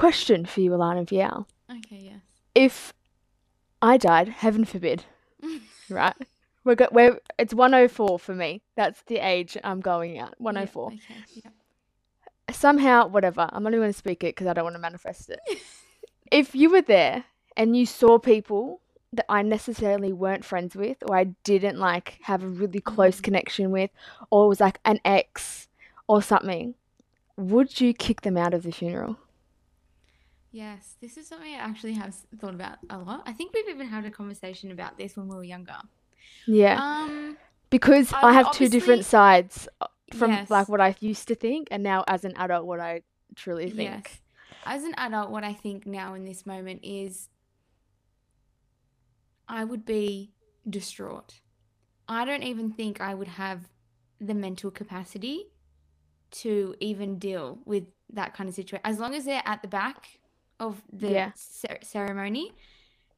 [0.00, 1.44] Question for you, Alanah Viall.
[1.70, 2.20] Okay, yes.
[2.54, 2.94] If
[3.82, 5.04] I died, heaven forbid,
[5.90, 6.16] right?
[6.64, 8.62] We're go- we're it's 104 for me.
[8.76, 10.40] That's the age I'm going at.
[10.40, 10.92] 104.
[10.92, 11.14] Yeah, okay,
[11.44, 11.50] yeah.
[12.50, 13.46] Somehow, whatever.
[13.52, 15.38] I'm not even going to speak it because I don't want to manifest it.
[16.32, 18.80] if you were there and you saw people
[19.12, 23.24] that I necessarily weren't friends with or I didn't like have a really close Mm.
[23.24, 23.90] connection with
[24.30, 25.68] or it was like an ex
[26.08, 26.74] or something,
[27.36, 29.18] would you kick them out of the funeral?
[30.52, 33.22] Yes, this is something I actually have thought about a lot.
[33.24, 35.76] I think we've even had a conversation about this when we were younger.
[36.46, 36.80] Yeah.
[36.80, 37.36] Um,
[37.70, 40.50] because I I have two different sides uh, from Yes.
[40.50, 43.02] like what I used to think and now as an adult what I
[43.36, 43.90] truly think.
[43.90, 44.18] yes.
[44.66, 47.28] As an adult, what I think now in this moment is
[49.48, 50.32] I would be
[50.68, 51.40] distraught.
[52.08, 53.68] I don't even think I would have
[54.20, 55.46] the mental capacity
[56.32, 58.82] to even deal with that kind of situation.
[58.84, 60.19] As long as they're at the back
[60.60, 61.32] of the Yeah.
[61.34, 62.52] cer- ceremony,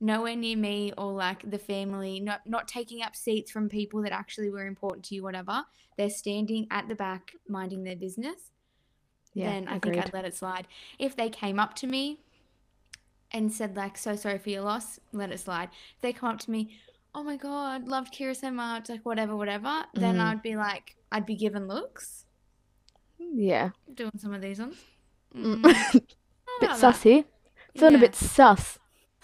[0.00, 4.12] nowhere near me or like the family, not not taking up seats from people that
[4.12, 5.64] actually were important to you, whatever.
[5.96, 8.50] They're standing at the back, minding their business
[9.34, 9.94] Yeah, then I agreed.
[9.94, 10.66] think I'd let it slide.
[10.98, 12.20] If they came up to me
[13.30, 15.68] and said like, "So sorry for your loss," let it slide.
[15.96, 16.78] If they come up to me,
[17.14, 20.20] "Oh my god, loved Kirra so much," like whatever, whatever, then Mhm.
[20.26, 22.24] I'd be like, I'd be given looks.
[23.18, 23.70] Yeah.
[23.94, 24.76] Doing some of these ones.
[25.34, 25.62] Mm.
[26.56, 27.24] Mm, bit know sus about here.
[27.76, 28.78] Feeling a bit sus.
[28.78, 28.78] that.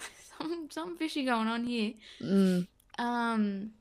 [0.39, 1.93] Some some fishy going on here.
[2.21, 2.67] Mm.
[2.97, 3.71] Um.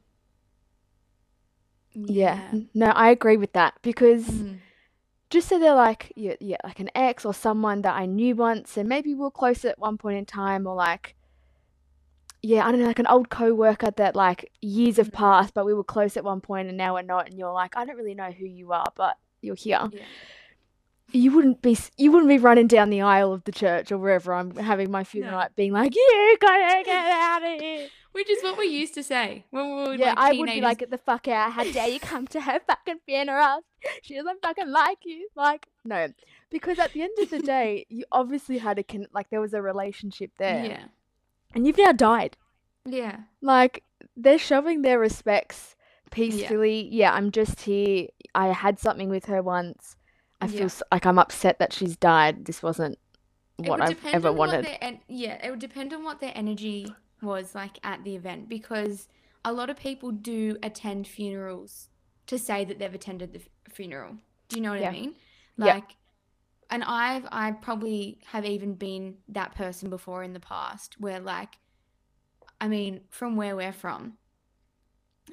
[1.94, 2.52] Yeah.
[2.74, 4.58] No, I agree with that because Mm.
[5.30, 8.76] just so they're like yeah, yeah, like an ex or someone that I knew once
[8.76, 11.14] and maybe we were close at one point in time or like
[12.40, 15.12] yeah, I don't know, like an old co-worker that like years have Mhm.
[15.14, 17.76] passed but we were close at one point and now we're not and you're like
[17.76, 19.88] I don't really know who you are but you're here.
[19.92, 20.02] Yeah.
[21.10, 24.32] You wouldn't be you wouldn't be running down the aisle of the church or wherever
[24.34, 25.46] I'm having my funeral No.
[25.56, 27.88] being like you gotta get out of here.
[28.12, 30.60] Which is what we used to say when we were Yeah, like I would be
[30.60, 31.52] like, get the fuck out.
[31.52, 33.62] How dare you come to her fucking funeral?
[34.02, 35.28] She doesn't fucking like you.
[35.36, 36.08] Like, no.
[36.50, 39.52] Because at the end of the day, you obviously had a, con- like, there was
[39.54, 40.64] a relationship there.
[40.64, 40.84] yeah,
[41.54, 42.36] And you've now died.
[42.86, 43.84] yeah, Like,
[44.16, 45.76] they're showing their respects
[46.10, 46.88] peacefully.
[46.90, 48.08] Yeah, I'm just here.
[48.34, 49.94] I had something with her once.
[50.40, 50.82] I feel Yeah.
[50.92, 52.44] like I'm upset that she's died.
[52.44, 52.98] This wasn't
[53.56, 54.66] what I've ever wanted.
[54.80, 59.08] en- yeah, it would depend on what their energy was like at the event because
[59.44, 61.88] a lot of people do attend funerals
[62.26, 64.18] to say that they've attended the f- funeral.
[64.48, 64.90] Do you know what Yeah.
[64.90, 65.14] I mean?
[65.56, 65.74] Yeah.
[65.74, 65.96] Like,
[66.70, 71.58] and I've I probably have even been that person before in the past where like,
[72.60, 74.18] I mean, from where we're from,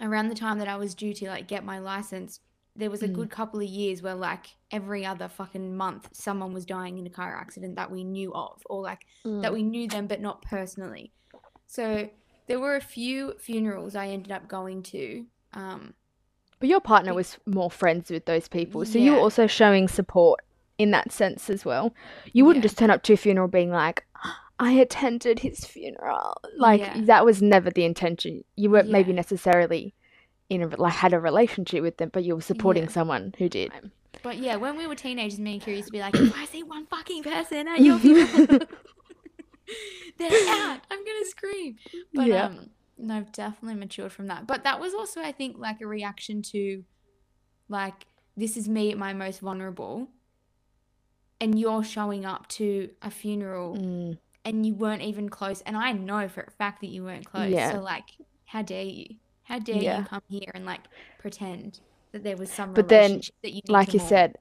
[0.01, 2.39] around the time that I was due to like get my license,
[2.75, 3.13] there was a Mm.
[3.13, 7.09] good couple of years where like every other fucking month someone was dying in a
[7.09, 9.53] car accident that we knew of or like that Mm.
[9.53, 11.11] we knew them but not personally.
[11.67, 12.09] So
[12.47, 15.25] there were a few funerals I ended up going to.
[15.53, 15.93] Um,
[16.59, 20.41] But your partner was more friends with those people, so you were also showing support
[20.77, 21.93] in that sense as well.
[22.33, 22.67] You wouldn't Yeah.
[22.67, 24.05] just turn up to a funeral being like,
[24.59, 26.35] I attended his funeral.
[26.57, 27.01] Like Yeah.
[27.01, 28.43] that was never the intention.
[28.55, 29.93] You weren't maybe necessarily
[30.49, 32.89] in a like had a relationship with them, but you were supporting Yeah.
[32.89, 33.71] someone who did.
[34.23, 36.45] but yeah, when we were teenagers, me and Kirra used to be like, if I
[36.45, 38.27] see one fucking person at your funeral,
[40.17, 40.79] they're out.
[40.91, 41.77] I'm gonna scream.
[42.13, 42.45] But Yeah.
[42.45, 44.47] um, no, I've definitely matured from that.
[44.47, 46.83] But that was also, I think, like a reaction to,
[47.67, 48.05] like,
[48.37, 50.07] this is me at my most vulnerable,
[51.41, 55.61] and you're showing up to a funeral Mm, and you weren't even close.
[55.61, 57.51] And I know for a fact that you weren't close.
[57.51, 57.71] Yeah.
[57.71, 58.05] So like,
[58.45, 59.15] how dare you?
[59.45, 59.99] How dare Yeah.
[59.99, 60.81] you come here and like
[61.17, 61.79] pretend
[62.11, 64.37] that there was some But then, relationship that you like you said,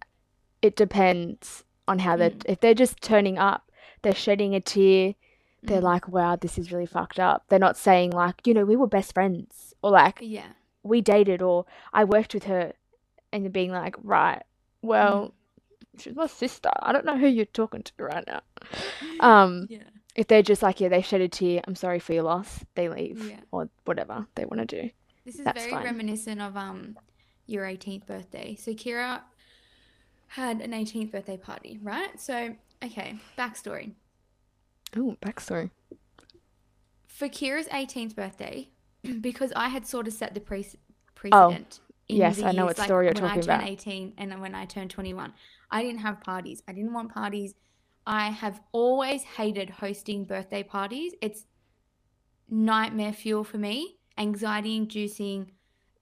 [0.62, 2.42] it depends on how they're Mm.
[2.46, 3.70] if they're just turning up,
[4.02, 5.14] they're shedding a tear,
[5.62, 5.84] they're Mm.
[5.84, 7.44] like, Wow, this is really fucked up.
[7.48, 10.52] They're not saying like, you know, we were best friends or like Yeah.
[10.82, 12.72] we dated or I worked with her
[13.32, 14.42] and being like, right,
[14.82, 15.34] well,
[15.96, 16.00] Mm.
[16.00, 16.70] she's my sister.
[16.80, 18.40] I don't know who you're talking to right now.
[19.20, 19.82] Um, Yeah.
[20.14, 22.88] If they're just like, yeah, they shed a tear, I'm sorry for your loss, they
[22.88, 23.40] leave Yeah.
[23.50, 24.90] or whatever they want to do.
[25.24, 25.84] This is That's very fine.
[25.84, 26.96] reminiscent of um
[27.46, 28.56] your 18th birthday.
[28.56, 29.22] So Kirra
[30.28, 32.18] had an 18th birthday party, right?
[32.20, 33.92] So okay, backstory.
[34.96, 35.70] Oh, backstory.
[37.06, 38.68] For Kirra's 18th birthday,
[39.20, 40.66] because I had sort of set the pre-
[41.14, 41.80] precedent.
[42.08, 43.46] in Oh, yes, I know what like, story you're talking about.
[43.46, 43.86] when I turned about.
[43.86, 45.32] 18 and then when I turned 21.
[45.70, 46.62] I didn't have parties.
[46.68, 47.54] I didn't want parties.
[48.06, 51.12] I have always hated hosting birthday parties.
[51.22, 51.44] It's
[52.48, 55.52] nightmare fuel for me, anxiety inducing.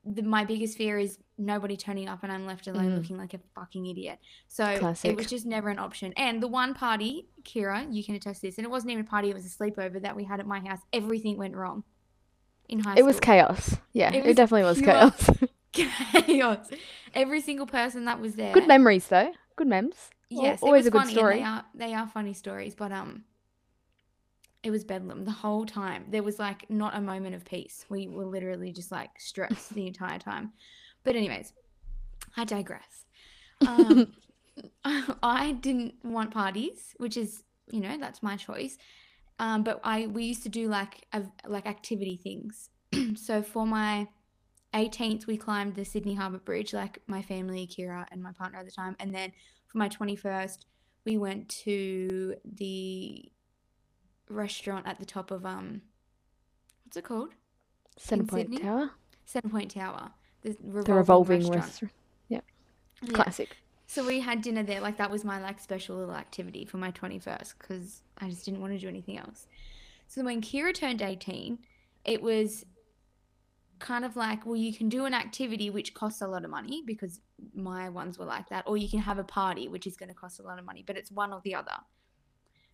[0.04, 2.96] The, my biggest fear is nobody turning up and I'm left alone Mm.
[2.96, 4.18] looking like a fucking idiot.
[4.48, 4.64] So
[5.04, 6.12] it was just never an option.
[6.16, 9.08] And the one party, Kirra, you can attest to this, and it wasn't even a
[9.08, 10.80] party, it was a sleepover that we had at my house.
[10.92, 11.84] Everything went wrong
[12.68, 12.98] in high school.
[12.98, 13.76] It was chaos.
[13.92, 15.30] Yeah, It it, was definitely was chaos.
[15.72, 16.68] chaos.
[17.14, 18.52] Every single person that was there.
[18.52, 19.32] Good memories though.
[19.56, 20.10] Good memes.
[20.40, 21.36] Yes, always it a good funny, story.
[21.36, 23.24] They are they are funny stories, but um,
[24.62, 26.04] it was bedlam the whole time.
[26.08, 27.84] There was like not a moment of peace.
[27.88, 30.52] We were literally just like stressed the entire time.
[31.04, 31.52] But anyways,
[32.36, 33.04] I digress.
[33.66, 34.12] Um,
[35.22, 38.78] I didn't want parties, which is you know that's my choice.
[39.38, 42.70] Um, but I we used to do like a, like activity things.
[43.16, 44.06] so for my
[44.74, 48.64] 18th, we climbed the Sydney Harbour Bridge, like my family, Kirra, and my partner at
[48.64, 48.96] the time.
[49.00, 49.32] And then
[49.72, 50.58] for my 21st,
[51.06, 53.24] we went to the
[54.28, 55.80] restaurant at the top of um,
[56.84, 57.30] what's it called?
[57.98, 58.58] Sydney?
[58.58, 58.90] Tower.
[59.26, 60.10] Centrepoint Tower.
[60.42, 61.62] The revolving, The revolving restaurant.
[61.64, 61.92] restaurant.
[62.28, 62.44] Yep.
[63.02, 63.12] Yeah.
[63.12, 63.56] Classic.
[63.86, 64.80] So we had dinner there.
[64.80, 68.60] Like that was my like special little activity for my 21st because I just didn't
[68.60, 69.46] want to do anything else.
[70.08, 71.58] So when Kirra turned 18,
[72.04, 72.66] it was
[73.82, 76.82] kind of like, well, you can do an activity which costs a lot of money
[76.86, 77.20] because
[77.54, 80.14] my ones were like that, or you can have a party which is going to
[80.14, 81.76] cost a lot of money, but it's one or the other.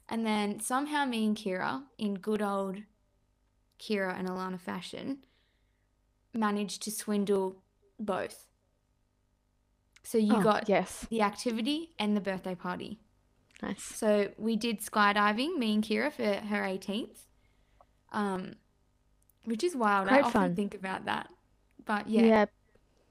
[0.09, 2.77] And then somehow me and Kirra, in good old
[3.79, 5.25] Kirra and Alanah fashion,
[6.33, 7.63] managed to swindle
[7.99, 8.47] both.
[10.05, 11.07] So you Oh, got yes.
[11.11, 13.01] the activity and the birthday party.
[13.63, 13.83] Nice.
[13.83, 17.27] So we did skydiving, me and Kirra, for her 18th,
[18.13, 18.55] um,
[19.45, 20.09] which is wild.
[20.09, 20.57] I Great often fun.
[20.57, 21.29] think about that.
[21.85, 22.23] But Yeah.
[22.23, 22.45] yeah,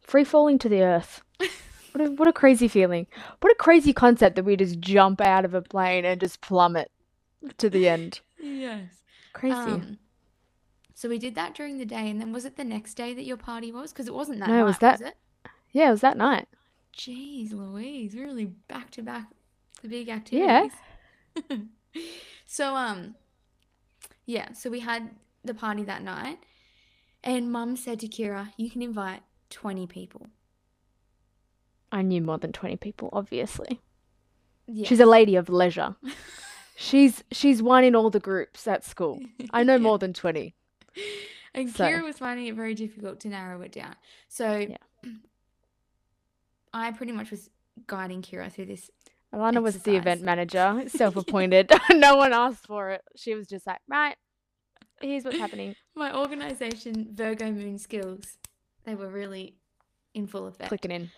[0.01, 1.21] Free falling to the earth.
[1.93, 3.07] What a, what a crazy feeling.
[3.39, 6.91] What a crazy concept that we just jump out of a plane and just plummet
[7.57, 8.19] to the end.
[8.39, 9.01] yes.
[9.33, 9.55] Crazy.
[9.55, 9.97] Um,
[10.93, 13.23] so we did that during the day, and then was it the next day that
[13.25, 13.93] your party was?
[13.93, 15.15] Because it wasn't that No, it night, was that- was it?
[15.71, 16.47] yeah, it was that night.
[16.95, 19.29] Jeez, Louise, really back to back
[19.81, 20.71] the big activities.
[21.49, 21.57] Yeah.
[22.45, 23.15] so um
[24.27, 25.09] yeah, so we had
[25.47, 26.39] the party that night
[27.23, 30.27] and mum said to Kirra, you can invite 20 people.
[31.91, 33.79] I knew more than 20 people, obviously.
[34.67, 34.87] Yeah.
[34.87, 35.95] She's a lady of leisure.
[36.79, 39.19] She's she's one in all the groups at school.
[39.51, 39.81] I know Yeah.
[39.81, 40.53] more than 20.
[41.55, 43.95] And So- Kirra was finding it very difficult to narrow it down.
[44.27, 44.77] So Yeah.
[46.73, 47.49] I pretty much was
[47.87, 48.91] guiding Kirra through this.
[49.33, 51.71] Alanah was the event manager, self-appointed.
[51.93, 53.01] no one asked for it.
[53.15, 54.15] She was just like, right,
[55.01, 55.75] here's what's happening.
[55.95, 58.37] My organization Virgo moon skills,
[58.85, 59.55] they were really
[60.13, 60.69] in full effect.
[60.69, 61.11] Clicking in.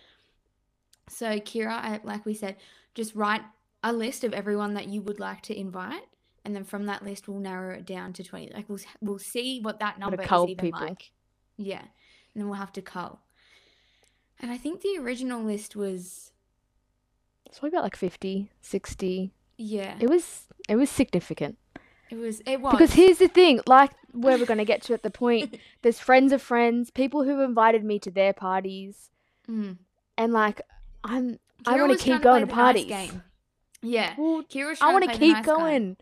[1.08, 2.56] So, Kirra, I, like we said,
[2.94, 3.42] just write
[3.82, 6.04] a list of everyone that you would like to invite,
[6.44, 8.52] and then from that list, we'll narrow it down to twenty.
[8.52, 10.80] Like we'll we'll see what that number is cull even people.
[10.80, 11.10] like.
[11.56, 11.88] Yeah, and
[12.36, 13.20] then we'll have to cull.
[14.40, 16.32] And I think the original list was
[17.44, 19.32] It's probably about like 50, 60.
[19.58, 21.58] yeah, It was it was significant.
[22.10, 24.94] It was it was Because here's the thing, like where we're going to get to
[24.94, 29.10] at the point, there's friends of friends, people who invited me to their parties,
[29.48, 29.78] Mm.
[30.18, 30.60] and like
[31.02, 32.84] I'm I wanna keep trying going to nice parties.
[32.86, 33.22] game.
[33.82, 35.96] Yeah, well, Kirra was I want to to keep nice going,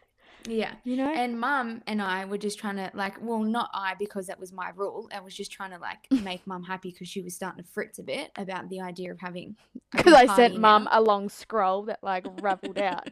[0.48, 0.72] Yeah.
[0.84, 1.10] you know?
[1.12, 4.52] And mum and I were just trying to like, well, not I because that was
[4.52, 5.08] my rule.
[5.14, 7.98] I was just trying to like make mum happy because she was starting to fritz
[8.00, 9.56] a bit about the idea of having.
[9.92, 13.08] Because I sent mum a long scroll that like raveled out.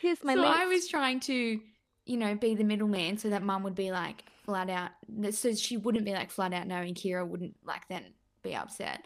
[0.00, 0.58] Here's my so list.
[0.58, 1.60] I was trying to,
[2.08, 4.90] you know, be the middleman so that mum would be like flat out,
[5.34, 8.02] so she wouldn't be like flat out knowing Kirra wouldn't like then
[8.42, 9.04] be upset.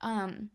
[0.00, 0.50] Um.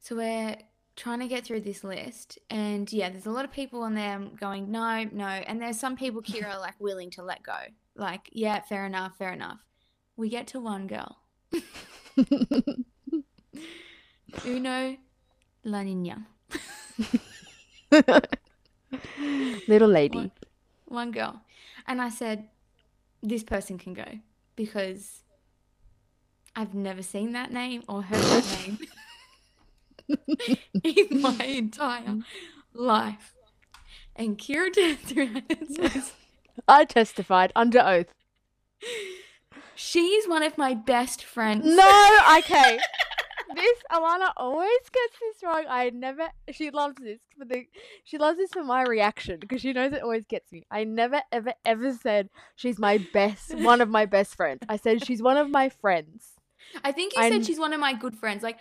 [0.00, 0.56] So we're
[0.96, 4.18] trying to get through this list, and yeah, there's a lot of people on there
[4.38, 7.58] going no, no, and there's some people Kirra like willing to let go,
[7.94, 9.60] like yeah, fair enough, fair enough.
[10.16, 11.18] We get to one girl,
[14.46, 14.96] Uno
[15.64, 16.26] La Niña.
[19.68, 20.18] Little lady.
[20.18, 20.32] One,
[20.86, 21.42] one girl.
[21.86, 22.48] And I said,
[23.22, 24.20] this person can go
[24.54, 25.22] because
[26.54, 28.78] I've never seen that name or heard that
[30.08, 32.18] name in my entire
[32.72, 33.34] life.
[34.14, 36.12] And Kirra turns around and says,
[36.66, 38.06] I testified under oath.
[39.74, 41.66] She's one of my best friends.
[41.66, 42.78] No, okay.
[43.54, 45.64] this Alanah always gets this wrong.
[45.68, 46.28] I never.
[46.50, 47.64] She loves this for the.
[48.04, 50.64] She loves this for my reaction because she knows it always gets me.
[50.70, 54.60] I never, ever, ever said she's my best, one of my best friends.
[54.68, 56.32] I said she's one of my friends.
[56.84, 58.42] I think you I'm- said she's one of my good friends.
[58.42, 58.58] Like,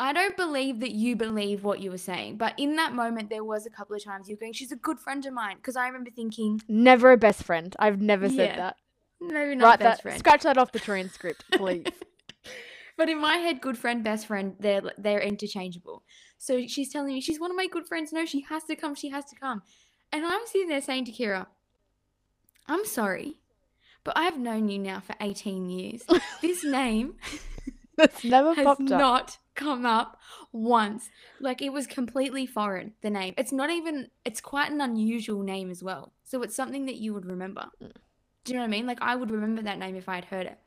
[0.00, 3.44] I don't believe that you believe what you were saying, but in that moment, there
[3.44, 5.76] was a couple of times you were going, "She's a good friend of mine," because
[5.76, 7.74] I remember thinking, Never a best friend.
[7.78, 8.56] I've never said Yeah.
[8.56, 8.76] that.
[9.20, 10.02] maybe not Write best that.
[10.02, 10.18] friend.
[10.18, 11.84] Scratch that off the transcript, please.
[13.02, 16.04] But in my head, good friend, best friend, they're they're interchangeable.
[16.38, 18.12] So she's telling me she's one of my good friends.
[18.12, 18.94] No, she has to come.
[18.94, 19.62] She has to come.
[20.12, 21.48] And I'm sitting there saying to Kirra,
[22.68, 23.38] I'm sorry,
[24.04, 26.04] but I've known you now for 18 years.
[26.42, 27.16] This name
[27.96, 29.00] That's never has popped up.
[29.00, 30.20] not come up
[30.52, 31.10] once.
[31.40, 33.34] Like it was completely foreign, the name.
[33.36, 36.12] It's not even, it's quite an unusual name as well.
[36.22, 37.66] So it's something that you would remember.
[37.82, 37.90] Mm.
[38.44, 38.86] Do you know what I mean?
[38.86, 40.58] Like I would remember that name if I had heard it.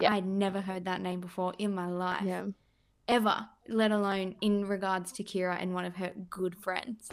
[0.00, 0.12] Yeah.
[0.12, 2.22] I had never heard that name before in my life.
[2.24, 2.46] Yeah.
[3.06, 7.10] Ever, let alone in regards to Kirra and one of her good friends.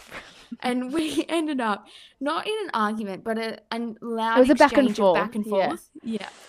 [0.61, 1.85] and we ended up
[2.19, 5.35] not in an argument, but a, a loud it was a back and forth, Back
[5.35, 5.67] and yeah.
[5.67, 5.89] forth.
[6.03, 6.29] Yeah.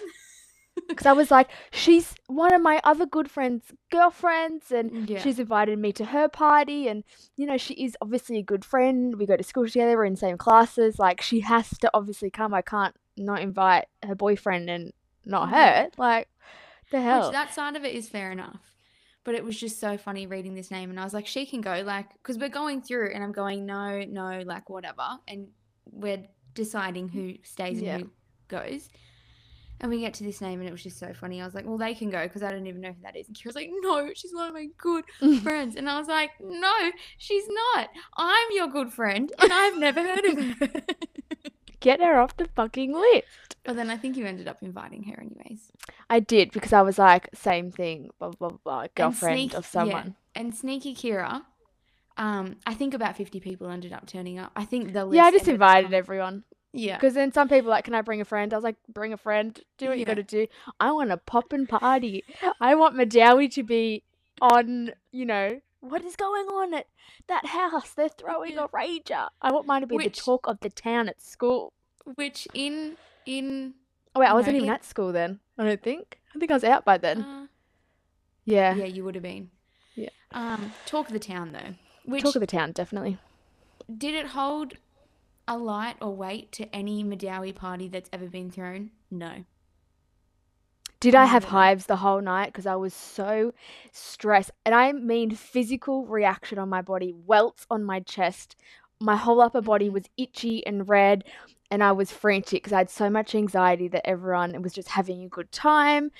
[0.88, 5.20] Because I was like, she's one of my other good friends' girlfriends, and Yeah.
[5.20, 6.88] she's invited me to her party.
[6.88, 7.04] And,
[7.36, 9.16] you know, she is obviously a good friend.
[9.18, 10.98] We go to school together, we're in the same classes.
[10.98, 12.54] Like, she has to obviously come.
[12.54, 14.92] I can't not invite her boyfriend and
[15.24, 15.54] not mm-hmm.
[15.54, 15.82] Yeah.
[15.84, 15.90] her.
[15.96, 16.28] Like,
[16.90, 17.26] the hell?
[17.26, 18.60] Which that side of it is fair enough.
[19.24, 21.60] But it was just so funny reading this name, and I was like, she can
[21.60, 25.06] go, like, because we're going through, and I'm going, no, no, like, whatever.
[25.28, 25.48] And
[25.90, 26.24] we're
[26.54, 27.98] deciding who stays and Yeah.
[27.98, 28.10] who
[28.48, 28.88] goes.
[29.80, 31.40] And we get to this name, and it was just so funny.
[31.40, 33.26] I was like, well, they can go because I don't even know who that is.
[33.28, 35.04] And Kirra's like, no, she's one of my good
[35.42, 35.76] friends.
[35.76, 37.90] And I was like, no, she's not.
[38.16, 40.82] I'm your good friend, and I've never heard of her.
[41.80, 43.51] Get her off the fucking list.
[43.64, 45.70] But then I think you ended up inviting her, anyways.
[46.10, 49.64] I did because I was like, same thing, blah, blah, blah, blah, girlfriend sneak- of
[49.64, 49.68] yeah.
[49.70, 50.16] someone.
[50.34, 51.42] And Sneaky Kirra,
[52.16, 54.50] um, I think about 50 people ended up turning up.
[54.56, 56.44] I think the list Yeah, I just up invited everyone.
[56.72, 56.96] Yeah.
[56.96, 58.52] Because then some people like, can I bring a friend?
[58.52, 59.58] I was like, bring a friend.
[59.78, 60.46] Do what you got to do.
[60.80, 62.24] I want a pop and party.
[62.60, 64.02] I want Madawi to be
[64.40, 66.86] on, you know, what is going on at
[67.28, 67.90] that house?
[67.90, 68.64] They're throwing Yeah.
[68.64, 69.28] a rager.
[69.42, 71.74] I want mine to be Which- the talk of the town at school.
[72.16, 73.74] Which in in
[74.14, 75.40] Oh, wait, I wasn't even it- at school then.
[75.58, 76.18] I don't think.
[76.34, 77.22] I think I was out by then.
[77.22, 77.46] uh,
[78.44, 78.74] yeah.
[78.74, 79.50] yeah, you would have been.
[79.94, 80.08] Yeah.
[80.32, 81.74] Um, talk of the town though.
[82.04, 83.18] Which Talk of the town, definitely.
[83.96, 84.74] did it hold
[85.46, 88.90] a light or weight to any Madawi party that's ever been thrown?
[89.10, 89.44] No.
[91.00, 92.46] Did I have hives the whole night?
[92.46, 93.52] Because I was so
[93.90, 94.52] stressed.
[94.64, 98.54] And I mean physical reaction on my body, welts on my chest.
[99.00, 99.92] My whole upper body Mhm.
[99.94, 101.24] was itchy and red.
[101.72, 105.24] And I was frantic because I had so much anxiety that everyone was just having
[105.24, 106.10] a good time.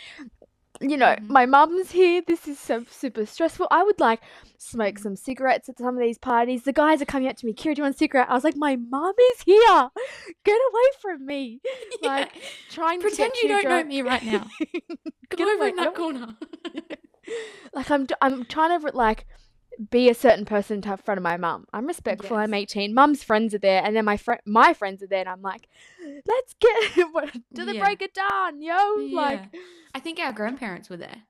[0.81, 1.29] You know, Mhm.
[1.29, 2.23] my mum's here.
[2.27, 3.69] This is so super stressful.
[3.71, 4.21] I would like
[4.57, 5.03] smoke Mhm.
[5.03, 6.63] some cigarettes at some of these parties.
[6.65, 8.31] The guys are coming up to me, Kirra, do you want a cigarette?
[8.31, 9.91] I was like, my mum is here.
[10.45, 11.61] Get away from me.
[12.03, 12.43] Like, Yeah.
[12.71, 14.47] Trying to Pretend you don't know me right now.
[15.29, 16.35] Go Get over away- in that corner.
[17.75, 19.27] like I'm I'm trying to like
[19.91, 21.67] be a certain person to in front of my mum.
[21.73, 22.37] I'm respectful.
[22.37, 22.93] I'm 18.
[22.95, 25.69] Mum's friends are there, and then my friend my friends are there, and I'm like,
[26.27, 27.81] let's get to the Yeah.
[27.85, 29.09] break it down, yo.
[29.13, 29.45] Like
[29.95, 31.23] I think our grandparents were there.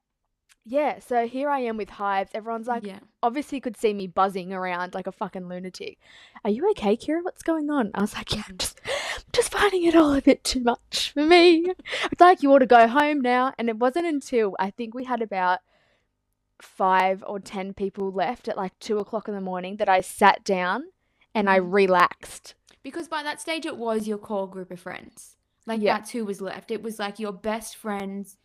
[0.64, 0.99] yeah.
[1.00, 2.30] So here I am with hives.
[2.34, 3.00] Everyone's like, yeah.
[3.22, 5.99] obviously could see me buzzing around like a fucking lunatic.
[6.44, 7.22] Are you okay, Kirra?
[7.22, 7.90] What's going on?
[7.94, 8.58] I was like, yeah, I'm Mhm.
[8.58, 8.80] just
[9.32, 11.72] just finding it all a bit too much for me.
[12.12, 13.54] It's like you ought to go home now.
[13.58, 15.61] And it wasn't until I think we had about
[16.62, 20.45] five or ten people left at like two o'clock in the morning that I sat
[20.45, 20.85] down
[21.35, 21.73] and I Mhm.
[21.73, 22.54] relaxed.
[22.83, 25.37] Because by that stage, it was your core group of friends.
[25.66, 25.95] Like Yeah.
[25.95, 26.71] that's who was left.
[26.71, 28.38] It was like your best friends,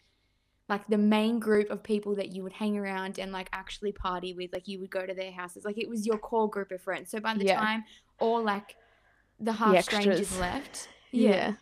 [0.69, 4.33] like the main group of people that you would hang around and like actually party
[4.33, 4.51] with.
[4.53, 5.63] Like you would go to their houses.
[5.65, 7.11] Like it was your core group of friends.
[7.11, 7.59] So by the Yeah.
[7.59, 7.83] time
[8.19, 8.75] all like
[9.39, 11.53] the half strangers left, Yeah.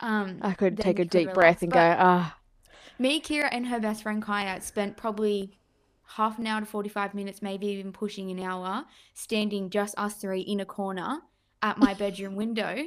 [0.00, 2.38] um, I could take a deep breath and But- go, ah,
[2.98, 5.58] me, Kirra, and her best friend Kaya spent probably
[6.06, 8.84] half an hour to 45 minutes, maybe even pushing an hour,
[9.14, 11.20] standing just us three in a corner
[11.62, 12.84] at my bedroom window,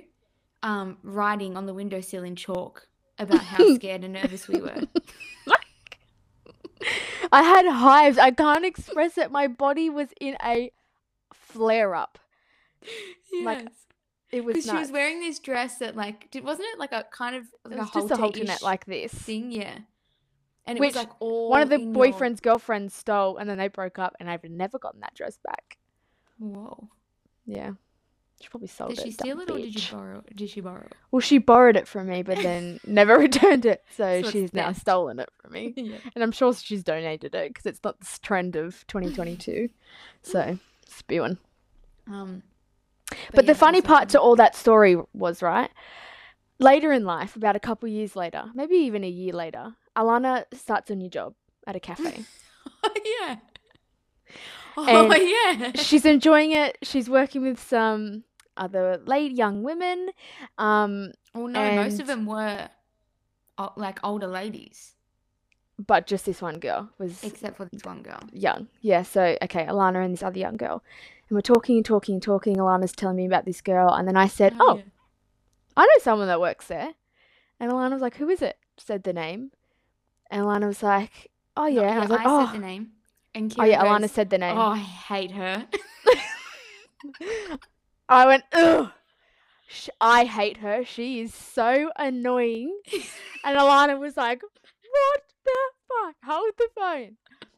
[0.64, 2.88] um, writing on the windowsill in chalk
[3.20, 4.82] about how scared and nervous we were.
[7.32, 8.18] I had hives.
[8.18, 9.32] I can't express it.
[9.32, 10.72] My body was in a
[11.34, 12.20] flare up.
[13.44, 13.72] Like, Yes.
[14.30, 17.06] It was Because she was wearing this dress that, like, did, wasn't it like a
[17.12, 19.14] kind of It like was a just a halter-ish halternet like this.
[19.14, 19.52] thing?
[19.52, 19.80] Yeah.
[20.68, 23.50] And it Which was like all One of the in your- boyfriend's girlfriends stole, and
[23.50, 25.78] then they broke up, and I've never gotten that dress back.
[26.40, 26.90] Whoa.
[27.46, 27.72] Yeah,
[28.42, 29.02] she probably sold Did it.
[29.04, 30.36] Did she steal it or did you borrow it?
[30.36, 30.94] Did she borrow it?
[31.10, 34.74] Well, she borrowed it from me, but then never returned it, so, So she's now
[34.74, 35.74] stolen it from me.
[35.78, 35.98] yeah.
[36.14, 39.70] And I'm sure she's donated it because it's not this trend of 2022.
[40.22, 41.38] so spewing.
[42.08, 42.44] Um,
[43.34, 45.72] But, yeah, the funny part to all that story was right.
[46.60, 50.89] Later in life, about a couple years later, maybe even a year later, Alanah starts
[50.92, 51.34] a new job
[51.66, 52.24] at a cafe.
[52.84, 53.38] yeah.
[54.77, 55.82] Oh And yeah.
[55.82, 56.77] She's enjoying it.
[56.84, 58.24] She's working with some
[58.56, 60.10] other late young women.
[60.58, 62.70] Um, Well, no, most of them were
[63.75, 64.94] like older ladies.
[65.80, 68.20] but just this one girl was Except for this one girl.
[68.32, 68.68] young.
[68.82, 70.84] Yeah, so okay, Alanah and this other young girl.
[71.30, 72.56] And we're talking and talking and talking.
[72.58, 74.84] Alanah's telling me about this girl, and then I said, Oh, yeah.
[75.75, 76.94] I know someone that works there.
[77.60, 78.58] And Alanah was like, Who is it?
[78.77, 79.51] Said the name.
[80.29, 81.81] And Alanah was like, Oh yeah.
[81.89, 82.91] And I was like, I Oh, said the name.
[83.34, 84.57] And oh Kirra yeah, Alanah said the name.
[84.57, 85.67] Oh, I hate her.
[88.10, 88.89] I went, Ugh.
[90.00, 90.86] I hate her.
[90.86, 92.79] She is so annoying.
[93.43, 95.57] And Alanah was like, What the
[95.88, 96.15] fuck?
[96.25, 97.17] Hold the phone.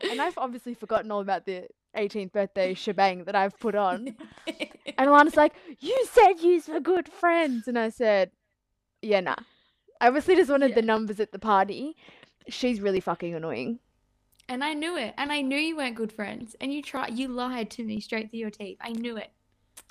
[0.10, 4.16] And I've obviously forgotten all about the 18th birthday shebang that I've put on.
[4.48, 7.68] And Alanah's like, You said yous were good friends.
[7.68, 8.32] And I said,
[9.02, 9.36] Yeah, nah.
[10.02, 11.96] I obviously just wanted the numbers at the party.
[12.48, 13.80] She's really fucking annoying.
[14.48, 15.14] and I knew it.
[15.18, 16.56] And I knew you weren't good friends.
[16.60, 17.18] And you tried.
[17.18, 18.78] You lied to me straight through your teeth.
[18.82, 19.32] I knew it.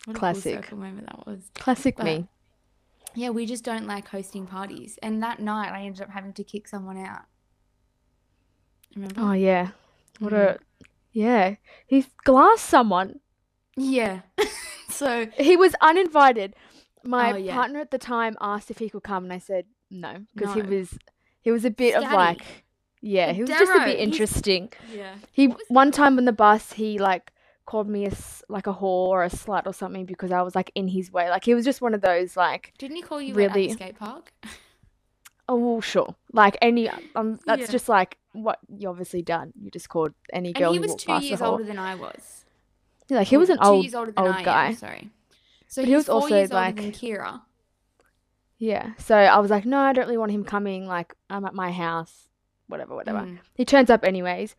[0.04, 0.56] What Classic.
[0.64, 1.50] circle moment that was.
[1.54, 2.28] Classic But- me.
[3.14, 4.98] Yeah, we just don't like hosting parties.
[5.02, 7.22] And that night, I ended up having to kick someone out.
[8.94, 9.20] Remember?
[9.20, 9.70] Oh, yeah.
[10.18, 10.56] What Mhm.
[10.56, 10.58] a.
[11.12, 11.56] Yeah.
[11.86, 13.20] He glassed someone.
[13.76, 14.22] Yeah.
[14.88, 16.54] so He was uninvited.
[17.04, 17.54] My Oh, yeah.
[17.54, 20.62] partner at the time asked if he could come, and I said no because he
[20.62, 20.98] was
[21.40, 22.64] he was a bit of like
[23.00, 24.72] yeah, he was just a bit interesting.
[24.92, 25.14] yeah.
[25.32, 27.32] He one time on the bus he like
[27.66, 30.54] called me a s- like a whore or a slut or something because I was
[30.54, 31.28] like in his way.
[31.30, 33.66] Like he was just one of those like Didn't he call you at Really?
[33.68, 34.32] the skate park?
[35.48, 37.66] oh well, sure like any um that's Yeah.
[37.68, 39.52] just like what you obviously done.
[39.60, 41.94] You just called any And girl he who was walked two years older than I
[41.94, 42.44] was.
[43.08, 44.66] Yeah, like he was Well, an old years older than old I guy.
[44.68, 45.10] Am, sorry.
[45.68, 47.42] So But he he was was four also, years like- than Kirra.
[48.58, 48.92] Yeah.
[48.98, 50.86] So I was like, no, I don't really want him coming.
[50.86, 52.28] Like, I'm at my house,
[52.66, 53.20] whatever, whatever.
[53.20, 53.38] Mm.
[53.54, 54.56] He turns up anyways.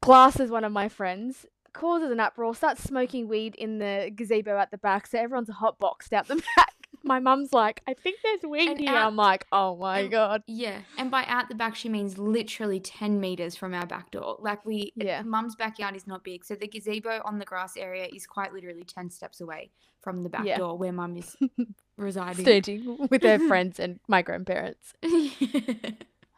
[0.00, 1.46] Glass is one of my friends.
[1.72, 5.78] Causes an uproar, starts smoking weed in the gazebo at the back, so everyone's hot
[5.80, 6.72] boxed out the back.
[7.02, 8.90] My mum's like, I think there's weed And here.
[8.90, 10.42] out- I'm like, oh my and- god.
[10.46, 14.36] Yeah, and by out the back she means literally ten meters from our back door.
[14.38, 15.22] Like we, Yeah.
[15.22, 18.84] Mum's backyard is not big, so the gazebo on the grass area is quite literally
[18.84, 20.58] ten steps away from the back Yeah.
[20.58, 21.36] door where Mum is
[21.96, 22.44] residing.
[22.44, 24.92] Staging with their friends and my grandparents.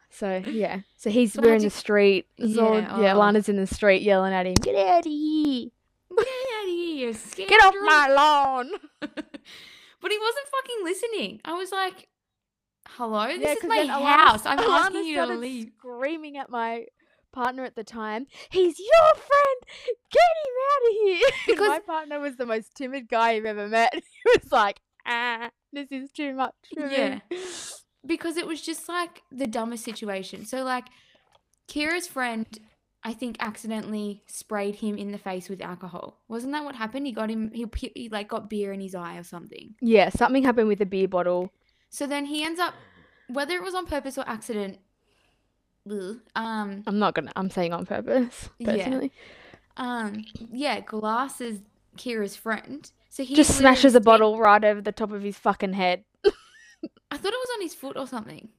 [0.09, 0.79] So yeah.
[0.95, 2.25] So he's So we're in the street.
[2.37, 3.19] Yeah, yeah, oh.
[3.19, 5.69] Lana's in the street yelling at him, Get out of here.
[6.17, 8.71] Get out of here, Get off my lawn.
[8.99, 11.41] but he wasn't fucking listening.
[11.45, 12.07] I was like,
[12.87, 14.45] "Hello, this Yeah, is my house.
[14.45, 16.85] I'm Alanah asking you to leave." Screaming at my
[17.31, 19.59] partner at the time, he's your friend.
[20.11, 21.29] Get him out of here.
[21.47, 23.93] Because- my partner was the most timid guy you've ever met.
[23.93, 27.19] He was like, ah, this is too much for Yeah.
[27.31, 27.37] me.
[28.05, 30.45] because it was just like the dumbest situation.
[30.45, 30.85] So like
[31.67, 32.45] Kirra's friend
[33.03, 36.19] I think accidentally sprayed him in the face with alcohol.
[36.27, 37.05] Wasn't that what happened?
[37.05, 37.65] He got him he,
[37.95, 39.75] he like got beer in his eye or something.
[39.81, 41.51] Yeah, something happened with the beer bottle.
[41.89, 42.73] So then he ends up
[43.29, 44.79] whether it was on purpose or accident
[45.89, 47.31] ugh, um I'm not gonna.
[47.35, 48.49] I'm saying on purpose.
[48.59, 48.71] Yeah.
[48.75, 49.11] Personally,
[49.77, 51.59] um yeah, glasses
[51.97, 52.89] Kirra's friend.
[53.17, 56.03] So he just smashes a sta- bottle right over the top of his fucking head.
[56.23, 58.49] I thought it was on his foot or something.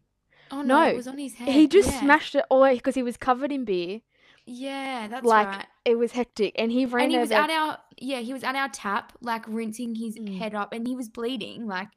[0.50, 1.48] Oh no, No, it was on his head.
[1.48, 2.00] He just yeah.
[2.00, 4.00] smashed it all because he was covered in beer.
[4.46, 5.46] Yeah, that's right.
[5.46, 5.66] like, right.
[5.84, 8.56] It was hectic, and he ran and he was at our yeah he was at
[8.56, 10.38] our tap like rinsing his Mm.
[10.38, 11.88] head up and he was bleeding like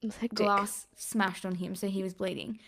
[0.00, 2.58] it was glass smashed on him so he was bleeding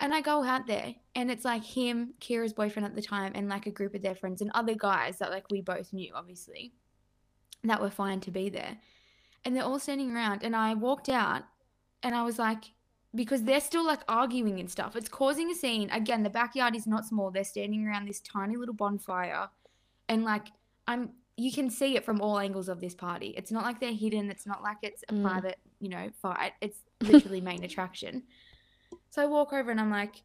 [0.00, 3.48] and i go out there and it's like him kirra's boyfriend at the time and
[3.48, 6.72] like a group of their friends and other guys that like we both knew obviously
[7.64, 8.76] that were fine to be there.
[9.44, 11.42] And they're all standing around and i walked out
[12.02, 12.64] and i was like
[13.14, 14.96] because they're still like arguing and stuff.
[14.96, 15.90] It's causing a scene.
[15.90, 17.30] Again the backyard is not small.
[17.30, 19.48] They're standing around this tiny little bonfire
[20.08, 20.48] and like
[20.88, 23.34] i'm you can see it from all angles of this party.
[23.36, 24.30] It's not like they're hidden.
[24.30, 25.22] It's not like it's a Mm.
[25.22, 26.52] private you know fight.
[26.60, 28.22] It's literally main attraction.
[29.10, 30.22] So i walk over and i'm like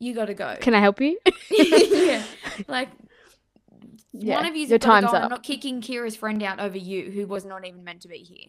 [0.00, 0.56] you gotta go.
[0.60, 1.18] Can I help you?
[1.50, 2.22] yeah.
[2.68, 2.88] Like
[4.20, 5.18] Yeah, one of you's your time's go.
[5.18, 8.18] I'm not kicking Kirra's friend out over you, who was not even meant to be
[8.18, 8.48] here.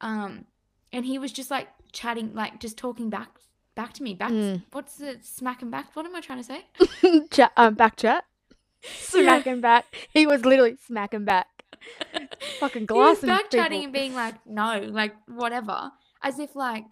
[0.00, 0.46] Um,
[0.92, 3.28] and he was just like chatting, like just talking back,
[3.74, 4.14] back to me.
[4.14, 4.62] Back, Mm.
[4.72, 5.94] what's the smacking back?
[5.94, 6.64] What am I trying to say?
[7.30, 8.24] chat, um, back chat.
[8.82, 9.84] Smacking back.
[10.12, 11.46] He was literally smacking back.
[12.58, 16.84] Fucking He glass was back chatting and being like, no, like whatever, as if like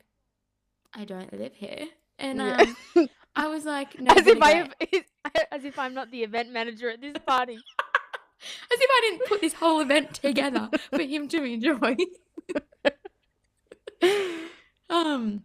[0.94, 1.86] I don't live here.
[2.18, 2.56] And Yeah.
[2.96, 4.74] um, I was like, no, as if I have,
[5.50, 7.58] as if I'm not the event manager at this party.
[8.40, 11.96] As if I didn't put this whole event together for him to enjoy.
[14.90, 15.42] um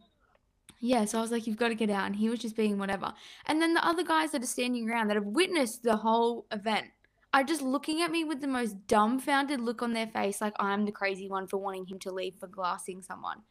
[0.86, 2.06] yeah, so I was like, you've got to get out.
[2.06, 3.12] And he was just being whatever.
[3.48, 6.88] And then the other guys that are standing around that have witnessed the whole event
[7.34, 10.86] are just looking at me with the most dumbfounded look on their face, like I'm
[10.86, 13.42] the crazy one for wanting him to leave for glassing someone.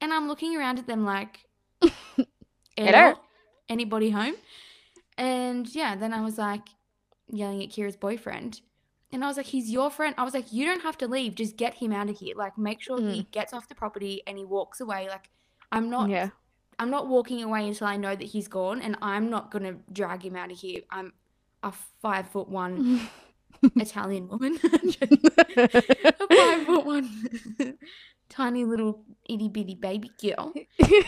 [0.00, 1.40] And I'm looking around at them like,
[1.80, 2.26] Hello?
[2.76, 3.14] "Hello?
[3.68, 4.34] Anybody home?
[5.16, 6.68] And yeah, then I was like
[7.28, 8.60] yelling at Kirra's boyfriend.
[9.10, 10.14] And I was like, he's your friend.
[10.18, 11.34] I was like, you don't have to leave.
[11.34, 12.36] Just get him out of here.
[12.36, 13.30] Like, make sure he mm.
[13.30, 15.08] gets off the property and he walks away.
[15.08, 15.30] Like,
[15.72, 16.30] I'm not Yeah.
[16.78, 20.24] I'm not walking away until I know that he's gone, and I'm not gonna drag
[20.24, 20.82] him out of here.
[20.90, 21.12] I'm
[21.62, 23.08] a five foot one
[23.76, 27.38] Italian woman, a five foot one
[28.28, 30.52] tiny little itty bitty baby girl.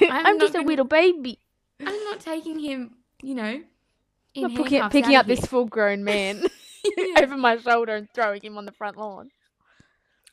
[0.01, 1.39] I'm, not just a gonna- little baby.
[1.79, 3.63] I'm not taking him, you know,
[4.35, 6.43] in I'm picking, picking up of this full grown man
[6.85, 7.21] Yeah.
[7.23, 9.31] over my shoulder and throwing him on the front lawn.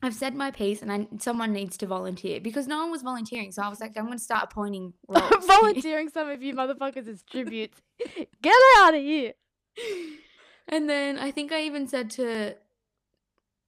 [0.02, 3.52] I've said my piece, and I, someone needs to volunteer because no one was volunteering.
[3.52, 4.94] So I was like, I'm gonna start appointing.
[5.10, 7.82] Volunteering some of you motherfuckers as tributes.
[8.42, 9.34] Get out of here.
[10.68, 12.56] And then I think I even said to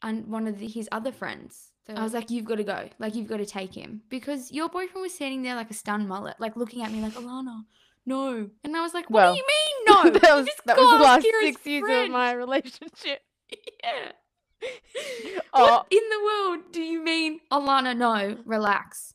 [0.04, 2.90] one of the, his other friends, I was like, "You've got to go.
[3.00, 6.08] Like, you've got to take him because your boyfriend was standing there like a stunned
[6.08, 7.64] mullet, like looking at me like Alanah,
[8.06, 10.20] no." And I was like, "What Well, do you mean no?
[10.20, 13.22] that was that was the last Kirra's six years of my relationship.
[13.84, 14.12] yeah.
[15.54, 15.64] Oh.
[15.64, 17.96] What in the world do you mean, Alanah?
[17.98, 19.14] No, relax.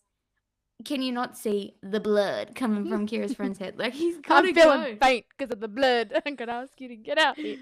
[0.85, 3.79] Can you not see the blood coming from Kirra's friend's head?
[3.79, 4.97] Like he's gotta I'm feeling go.
[5.07, 6.13] faint because of the blood.
[6.27, 7.59] I'm gonna ask you to get out here.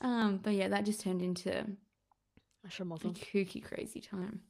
[0.00, 1.50] Um, but yeah, that just turned into
[2.66, 4.40] a So kooky, crazy time.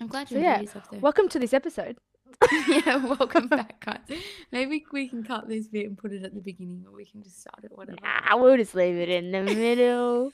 [0.00, 0.98] I'm glad you yeah, enjoyed yourself though.
[0.98, 1.98] welcome to this episode.
[2.68, 4.18] yeah, welcome back, guys.
[4.52, 7.22] Maybe we can cut this bit and put it at the beginning, or we can
[7.22, 7.98] just start it whatever.
[8.02, 10.32] Nah, we'll just leave it in the middle.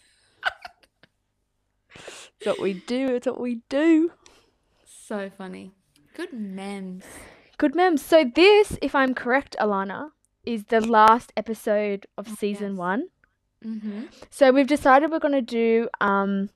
[1.95, 3.07] it's what we do.
[3.09, 4.13] It's what we do.
[4.85, 5.73] So funny.
[6.15, 7.05] Good memes.
[7.59, 7.97] Good mem.
[7.97, 10.11] So this, if I'm correct, Alanah,
[10.45, 12.79] is the last episode of season Yes.
[12.79, 13.09] one.
[13.65, 14.03] Mm-hmm.
[14.31, 16.49] So we've decided we're going to do um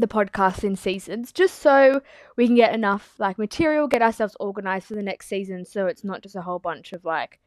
[0.00, 2.00] the podcast in seasons just so
[2.36, 6.04] we can get enough like material, get ourselves organized for the next season so it's
[6.04, 7.40] not just a whole bunch of like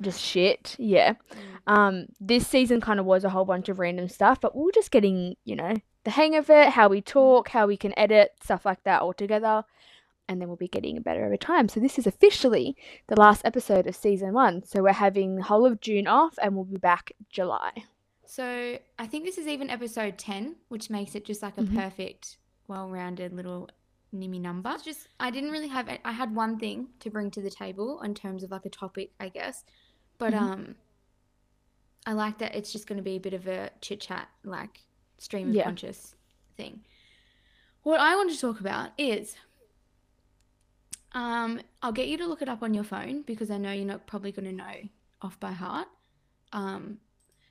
[0.00, 0.76] just shit.
[0.78, 1.14] Yeah.
[1.66, 4.72] Um this season kind of was a whole bunch of random stuff, but we we're
[4.72, 8.32] just getting, you know, the hang of it, how we talk, how we can edit,
[8.42, 9.64] stuff like that all together.
[10.28, 11.68] And then we'll be getting better over time.
[11.68, 14.62] So this is officially the last episode of season one.
[14.64, 17.84] So we're having the whole of June off and we'll be back July.
[18.30, 21.74] So I think this is even episode ten, which makes it just like a Mhm.
[21.74, 22.36] perfect,
[22.66, 23.70] well-rounded little
[24.14, 24.70] nimmy number.
[24.74, 25.88] It's just I didn't really have.
[26.04, 29.14] I had one thing to bring to the table in terms of like a topic,
[29.18, 29.64] I guess,
[30.18, 30.40] but Mhm.
[30.42, 30.76] um,
[32.04, 34.84] I like that it's just going to be a bit of a chit chat, like
[35.16, 35.64] stream of Yeah.
[35.64, 36.14] conscious
[36.54, 36.84] thing.
[37.82, 39.36] What I want to talk about is.
[41.12, 43.86] Um, I'll get you to look it up on your phone because I know you're
[43.86, 44.88] not probably going to know
[45.22, 45.88] off by heart.
[46.52, 47.00] Um,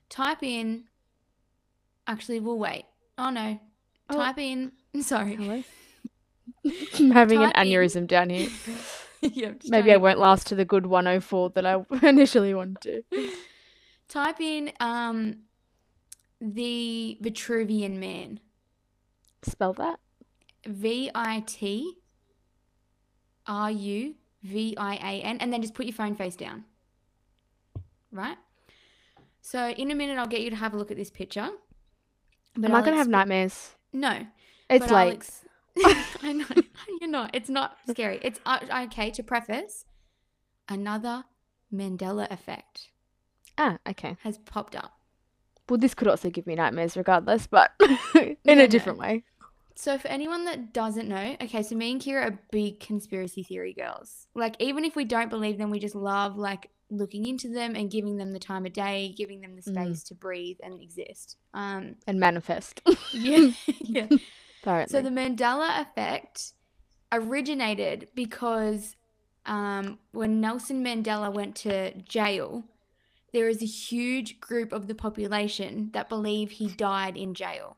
[0.09, 0.85] type in.
[2.07, 2.85] Actually, we'll wait.
[3.17, 3.59] Oh no.
[4.09, 4.15] Oh.
[4.17, 4.71] Type in.
[5.01, 5.35] Sorry.
[5.35, 5.63] Hello.
[6.99, 8.49] I'm having an Type in- aneurysm down here.
[9.21, 13.03] yeah, Maybe I won't last to the good 104 that I initially wanted to.
[13.11, 13.31] to-
[14.09, 15.37] Type in um
[16.39, 18.39] the Vitruvian Man.
[19.43, 19.99] Spell that.
[20.65, 21.95] V I T
[23.45, 26.63] R U V I A N, and then just put your phone face down.
[28.11, 28.37] Right?
[29.49, 31.47] So, in a minute, I'll get you to have a look at this picture.
[32.57, 33.75] But Am I going to have nightmares?
[33.93, 34.27] No.
[34.69, 35.13] It's late.
[35.13, 35.45] ex-
[36.21, 36.45] I know.
[36.99, 37.29] You're not.
[37.33, 38.19] It's not scary.
[38.23, 39.85] It's uh, okay to preface.
[40.67, 41.23] Another
[41.73, 42.89] Mandela effect
[43.57, 44.17] Ah, okay.
[44.23, 44.91] has popped up.
[45.69, 48.67] Well, this could also give me nightmares regardless, but in No, a no.
[48.67, 49.23] different way.
[49.75, 53.73] So, for anyone that doesn't know, okay, so me and Kirra are big conspiracy theory
[53.73, 54.27] girls.
[54.35, 57.91] Like, even if we don't believe them, we just love like looking into them and
[57.91, 59.73] giving them the time of day, giving them the Mm.
[59.85, 61.37] space to breathe and exist.
[61.53, 62.81] Um, And manifest.
[63.13, 64.07] yeah, yeah.
[64.61, 64.91] Apparently.
[64.91, 66.53] So the Mandela effect
[67.11, 68.95] originated because
[69.45, 72.65] um, when Nelson Mandela went to jail,
[73.33, 77.77] there is a huge group of the population that believe he died in jail.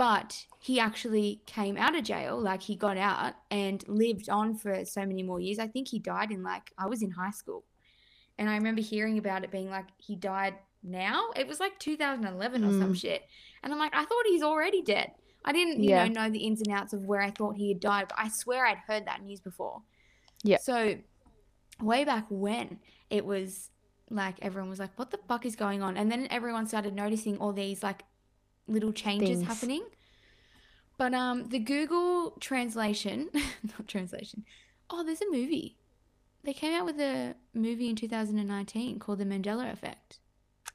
[0.00, 4.82] But he actually came out of jail, like he got out and lived on for
[4.86, 5.58] so many more years.
[5.58, 7.64] I think he died in like, I was in high school.
[8.38, 11.24] And I remember hearing about it being like, he died now.
[11.36, 12.96] It was like 2011 or some Mm.
[12.98, 13.24] shit.
[13.62, 15.12] And I'm like, I thought he's already dead.
[15.44, 16.06] I didn't, you Yeah.
[16.06, 18.28] know, know the ins and outs of where I thought he had died, but I
[18.28, 19.82] swear I'd heard that news before.
[20.42, 20.56] Yeah.
[20.62, 20.96] So
[21.82, 23.68] way back when it was
[24.08, 25.98] like everyone was like, what the fuck is going on?
[25.98, 28.02] And then everyone started noticing all these like
[28.70, 29.48] little changes Things.
[29.48, 29.84] happening.
[30.96, 34.44] But um the Google translation, not translation.
[34.88, 35.76] Oh, there's a movie.
[36.42, 40.20] They came out with a movie in 2019 called The Mandela Effect.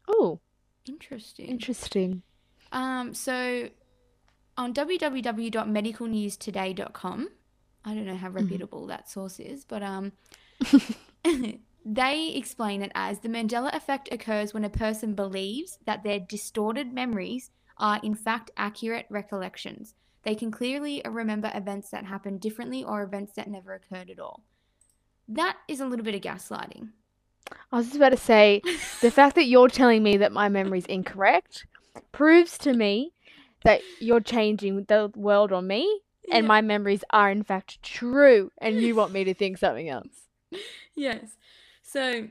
[0.07, 0.39] oh,
[0.87, 1.47] Interesting.
[1.47, 2.21] interesting.
[2.71, 3.69] Um, so
[4.57, 7.29] on www.medicalnewstoday.com,
[7.83, 10.11] I don't know how reputable that source is, but um,
[11.85, 16.93] they explain it as the Mandela effect occurs when a person believes that their distorted
[16.93, 19.95] memories are in fact accurate recollections.
[20.23, 24.43] They can clearly remember events that happened differently or events that never occurred at all.
[25.27, 26.89] That is a little bit of gaslighting.
[27.71, 28.61] I was just about to say
[29.01, 31.67] the fact that you're telling me that my memory is incorrect
[32.11, 33.11] proves to me
[33.63, 36.47] that you're changing the world on me and Yeah.
[36.47, 40.27] my memories are in fact true and you want me to think something else.
[40.95, 41.35] Yes.
[41.83, 42.29] So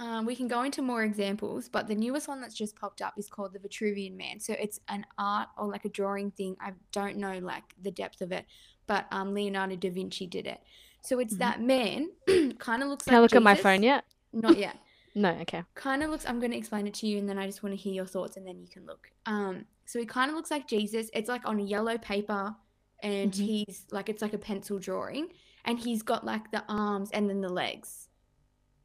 [0.00, 3.14] um, we can go into more examples, but the newest one that's just popped up
[3.16, 4.40] is called the Vitruvian Man.
[4.40, 6.56] So it's an art or like a drawing thing.
[6.60, 8.46] I don't know like the depth of it,
[8.86, 10.60] but um, Leonardo da Vinci did it.
[11.02, 11.38] So it's Mhm.
[11.38, 12.10] that man
[12.58, 14.04] kind of looks Can I like look at my phone yet?
[14.32, 14.76] Not yet.
[15.12, 15.64] No, okay.
[15.74, 17.72] kind of looks i'm going to explain it to you and then i just want
[17.72, 20.52] to hear your thoughts and then you can look um so he kind of looks
[20.52, 22.54] like jesus it's like on a yellow paper
[23.02, 23.44] and Mhm.
[23.44, 25.32] he's like it's like a pencil drawing
[25.64, 28.08] and he's got like the arms and then the legs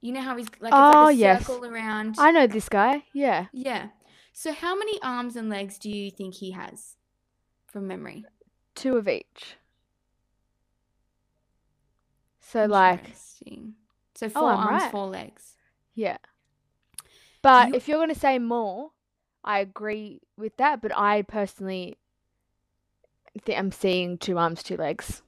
[0.06, 1.46] you know how he's like it's Oh, like a oh, yes.
[1.46, 3.04] circle around I know this guy.
[3.13, 3.48] Yeah.
[3.54, 3.88] yeah
[4.34, 6.96] so how many arms and legs do you think he has
[7.68, 8.24] from memory
[8.76, 9.56] Two of each.
[12.39, 13.74] So like Interesting.
[14.15, 14.91] so Oh, four I'm arms right.
[14.91, 15.54] four legs
[15.96, 16.18] Yeah.
[17.41, 18.91] But You- if you're going to say more,
[19.44, 20.82] I agree with that.
[20.82, 21.98] But I personally
[23.44, 25.22] think I'm seeing two arms, two legs.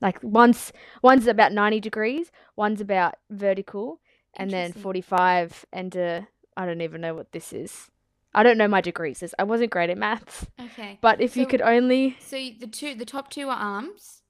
[0.00, 4.00] Like one's one's about 90 degrees, one's about vertical,
[4.34, 6.20] and then 45 and uh,
[6.56, 7.90] I don't even know what this is.
[8.32, 9.22] I don't know my degrees.
[9.38, 10.46] I wasn't great at maths.
[10.60, 14.20] okay But if you could only so the two the top two are arms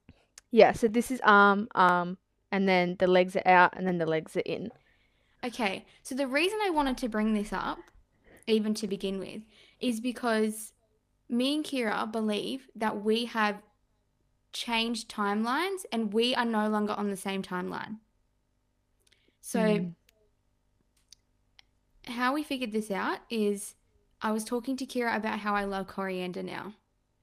[0.51, 2.17] yeah, so this is arm, arm,
[2.51, 4.69] and then the legs are out, and then the legs are in.
[5.43, 7.79] Okay, so the reason I wanted to bring this up,
[8.45, 9.41] even to begin with,
[9.79, 10.73] is because
[11.29, 13.61] me and Kira believe that we have
[14.51, 17.99] changed timelines and we are no longer on the same timeline.
[19.41, 19.95] So, Mm.
[22.07, 23.75] how we figured this out is
[24.21, 26.75] I was talking to Kirra about how I love coriander now.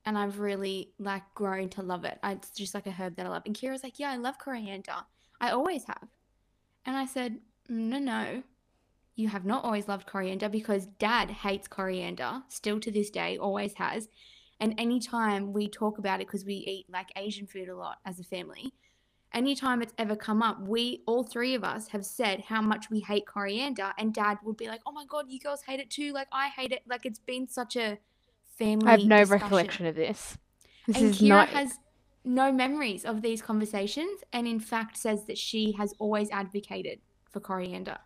[0.04, 2.18] And I've really like grown to love it.
[2.22, 3.42] I- It's just like a herb that I love.
[3.46, 5.04] And Kirra's like, Yeah, I love coriander.
[5.40, 6.09] I always have.
[6.85, 8.42] And I said, No, no.
[9.14, 13.74] You have not always loved coriander because dad hates coriander, still to this day, always
[13.74, 14.09] has.
[14.61, 18.20] And anytime we talk about it, because we eat like Asian food a lot as
[18.20, 18.72] a family,
[19.33, 23.01] anytime it's ever come up, we all three of us have said how much we
[23.01, 26.12] hate coriander, and dad would be like, Oh my god, you girls hate it too.
[26.12, 26.83] Like I hate it.
[26.88, 27.99] Like it's been such a
[28.59, 28.87] family.
[28.87, 29.43] I have no discussion.
[29.43, 30.38] recollection of this.
[30.87, 31.49] This and is Kirra not.
[31.51, 31.79] has
[32.25, 37.41] no memories of these conversations, and in fact says that she has always advocated for
[37.41, 37.99] coriander.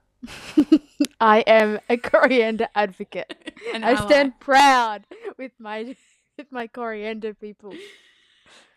[1.21, 3.53] I am a coriander advocate.
[3.75, 4.07] and I ally.
[4.07, 5.07] stand proud
[5.39, 5.97] with my
[6.39, 7.75] with my coriander people.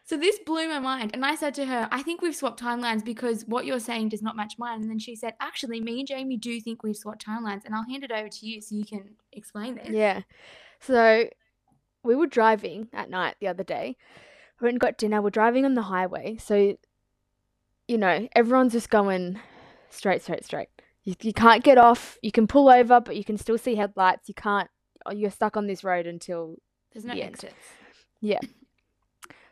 [0.07, 3.03] So this blew my mind, and I said to her, "I think we've swapped timelines
[3.03, 6.07] because what you're saying does not match mine." And then she said, "Actually, me and
[6.07, 8.85] Jamie do think we've swapped timelines," and I'll hand it over to you so you
[8.85, 9.89] can explain this.
[9.89, 10.21] Yeah.
[10.79, 11.27] So
[12.03, 13.97] we were driving at night the other day.
[14.61, 15.23] We went and got dinner.
[15.23, 16.37] We're driving on the highway.
[16.37, 16.77] So,
[17.87, 19.39] you know, everyone's just going
[19.89, 20.69] straight, straight, straight.
[21.03, 22.19] You, you can't get off.
[22.21, 24.29] You can pull over, but you can still see headlights.
[24.29, 24.69] You can't,
[25.11, 26.57] you're stuck on this road until
[26.93, 27.33] There's no The end.
[27.33, 27.55] exits.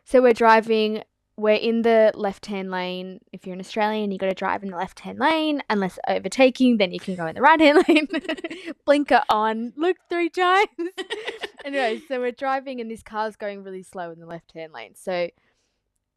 [0.05, 1.03] So we're driving,
[1.37, 3.19] we're in the left hand lane.
[3.31, 5.63] If you're an Australian, you've got to drive in the left hand lane.
[5.69, 8.07] Unless overtaking, then you can go in the right hand lane.
[8.85, 10.67] Blinker on, look three times.
[11.65, 14.93] anyway, so we're driving and this car's going really slow in the left hand lane.
[14.95, 15.29] So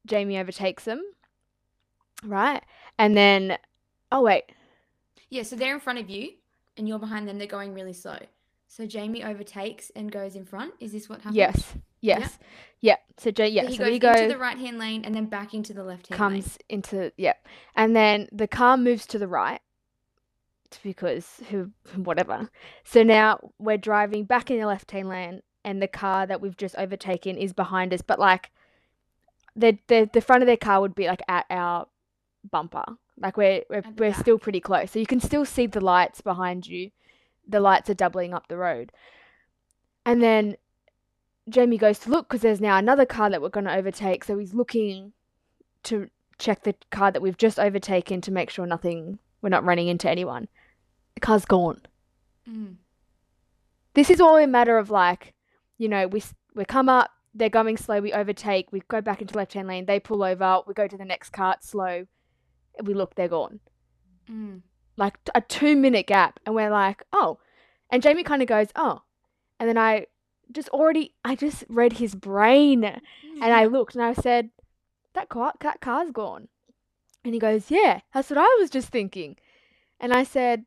[0.06, 1.00] Jamie overtakes him,
[2.24, 2.62] right?
[2.98, 3.58] And then,
[4.10, 4.44] oh, wait.
[5.30, 6.30] Yeah, so they're in front of you,
[6.76, 7.38] and you're behind them.
[7.38, 8.18] They're going really slow.
[8.68, 10.74] So Jamie overtakes and goes in front.
[10.80, 11.36] Is this what happened?
[11.36, 11.74] Yes.
[12.06, 12.38] Yes.
[12.80, 12.96] Yeah.
[13.18, 13.62] So, yeah.
[13.62, 14.12] So he so goes we go.
[14.12, 16.42] into the right hand lane and then back into the left hand lane.
[16.42, 17.34] comes into yeah
[17.74, 19.60] and then the car moves to the right
[20.82, 22.50] because who whatever
[22.84, 26.56] so now we're driving back in the left hand lane and the car that we've
[26.56, 28.50] just overtaken is behind us but like
[29.54, 31.86] the the, the front of their car would be like at our
[32.50, 32.84] bumper
[33.18, 34.20] like we're we're, we're back.
[34.20, 36.90] still pretty close so you can still see the lights behind you
[37.48, 38.92] the lights are doubling up the road
[40.04, 40.56] and then
[41.48, 44.36] Jamie goes to look because there's now another car that we're going to overtake so
[44.36, 45.12] he's looking
[45.84, 49.88] to check the car that we've just overtaken to make sure nothing we're not running
[49.88, 50.48] into anyone.
[51.14, 51.82] The car's gone.
[52.48, 52.76] Mm.
[53.94, 55.34] This is all a matter of like,
[55.78, 56.22] you know, we
[56.54, 59.86] we come up, they're going slow, we overtake, we go back into left hand lane,
[59.86, 62.06] they pull over, we go to the next car, it's slow,
[62.82, 63.60] we look, they're gone.
[64.30, 64.62] Mm.
[64.96, 67.38] Like a two minute gap, and we're like, oh,
[67.90, 69.02] and Jamie kind of goes, oh,
[69.60, 70.06] and then I
[70.52, 74.50] just already, I just read his brain, and I looked and I said,
[75.14, 76.48] that car, that car's gone.
[77.24, 79.36] And he goes, yeah, that's what I was just thinking.
[79.98, 80.64] And I said,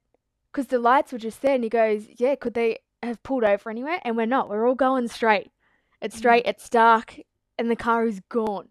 [0.51, 1.55] because the lights were just there.
[1.55, 3.99] And he goes, yeah, could they have pulled over anywhere?
[4.03, 4.49] And we're not.
[4.49, 5.51] We're all going straight.
[6.01, 6.45] It's straight.
[6.45, 7.19] It's dark.
[7.57, 8.69] And the car is gone.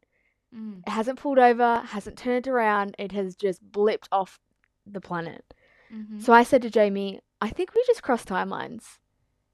[0.54, 0.82] Mm.
[0.86, 2.94] It hasn't pulled over, hasn't turned around.
[2.98, 4.40] It has just blipped off
[4.84, 5.54] the planet.
[5.92, 6.20] Mhm.
[6.20, 8.98] So I said to Jamie, I think we just crossed timelines.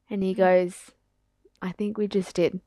[0.08, 0.38] And he Mm.
[0.38, 0.90] goes,
[1.64, 2.60] I think we just did.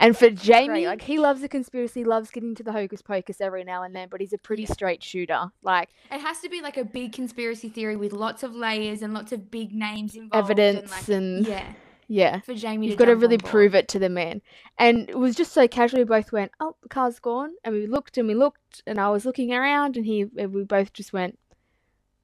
[0.00, 3.64] And for Jamie, like he loves a conspiracy, loves getting to the hocus pocus every
[3.64, 4.72] now and then, but he's a pretty Yeah.
[4.72, 5.50] straight shooter.
[5.62, 9.12] Like It has to be like a big conspiracy theory with lots of layers and
[9.12, 10.50] lots of big names involved.
[10.50, 11.72] evidence and, like, and yeah,
[12.06, 12.40] yeah.
[12.40, 14.40] for Jamie You've got to really prove it to the man.
[14.78, 15.98] And it was just so casual.
[15.98, 19.10] We both went, "Oh, the car's gone," and we looked and we looked, and I
[19.10, 21.38] was looking around, and he, and we both just went,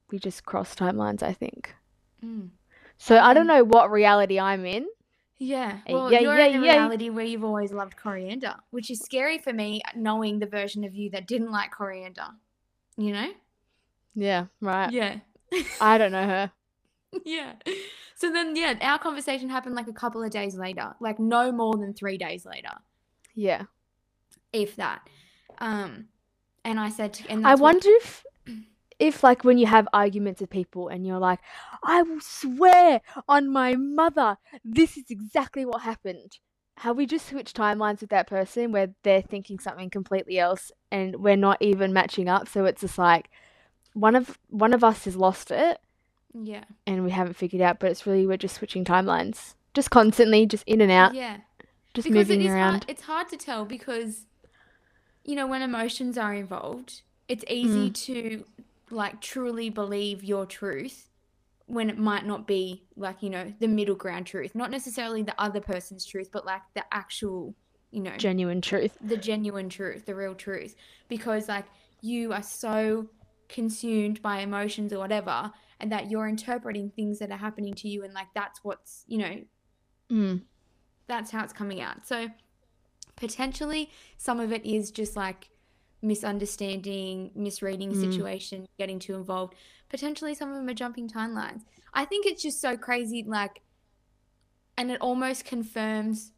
[0.09, 1.75] "We just crossed timelines." I think.
[2.23, 2.49] Mm.
[2.97, 4.87] So I don't know what reality I'm in.
[5.37, 6.71] Yeah, Uh, well, yeah, you're yeah, in a yeah.
[6.77, 10.95] reality where you've always loved coriander, which is scary for me, knowing the version of
[10.95, 12.27] you that didn't like coriander.
[12.97, 13.31] You know?
[14.13, 14.91] Yeah, right.
[14.91, 15.19] Yeah.
[15.81, 16.51] I don't know her.
[17.25, 17.53] yeah.
[18.15, 21.75] So then, yeah, our conversation happened like a couple of days later, like no more
[21.75, 22.71] than three days later,
[23.35, 23.63] Yeah.
[24.53, 25.01] if that.
[25.57, 26.05] Um,
[26.63, 28.25] and I said, to, and I wonder if,
[28.99, 31.39] if like when you have arguments with people and you're like,
[31.83, 36.39] I will swear on my mother, this is exactly what happened.
[36.79, 41.17] Have we just switched timelines with that person where they're thinking something completely else and
[41.17, 42.47] we're not even matching up?
[42.47, 43.29] So it's just like
[43.93, 45.79] one of one of us has lost it
[46.37, 50.45] yeah, and we haven't figured out, but it's really we're just switching timelines, just constantly,
[50.45, 51.37] just in and out, yeah.
[51.93, 52.71] just because moving is around.
[52.71, 54.25] hard, it's hard to tell because
[55.23, 57.95] you know when emotions are involved it's easy Mm.
[58.05, 58.45] to
[58.91, 61.09] like truly believe your truth
[61.67, 65.33] when it might not be like you know the middle ground truth not necessarily the
[65.41, 67.55] other person's truth but like the actual
[67.91, 68.95] you know Genuine truth.
[69.01, 70.75] the genuine truth the real truth
[71.07, 71.65] because like
[72.01, 73.07] you are so
[73.49, 78.03] consumed by emotions or whatever and that you're interpreting things that are happening to you
[78.03, 79.35] and like that's what's you know
[80.11, 80.43] Mm.
[81.07, 82.05] that's how it's coming out.
[82.05, 82.27] So
[83.15, 85.49] potentially some of it is just like
[86.01, 87.99] misunderstanding, misreading a Mm.
[88.01, 89.55] situation, getting too involved.
[89.89, 91.63] Potentially some of them are jumping timelines.
[91.93, 93.61] I think it's just so crazy, like,
[94.77, 96.33] and it almost confirms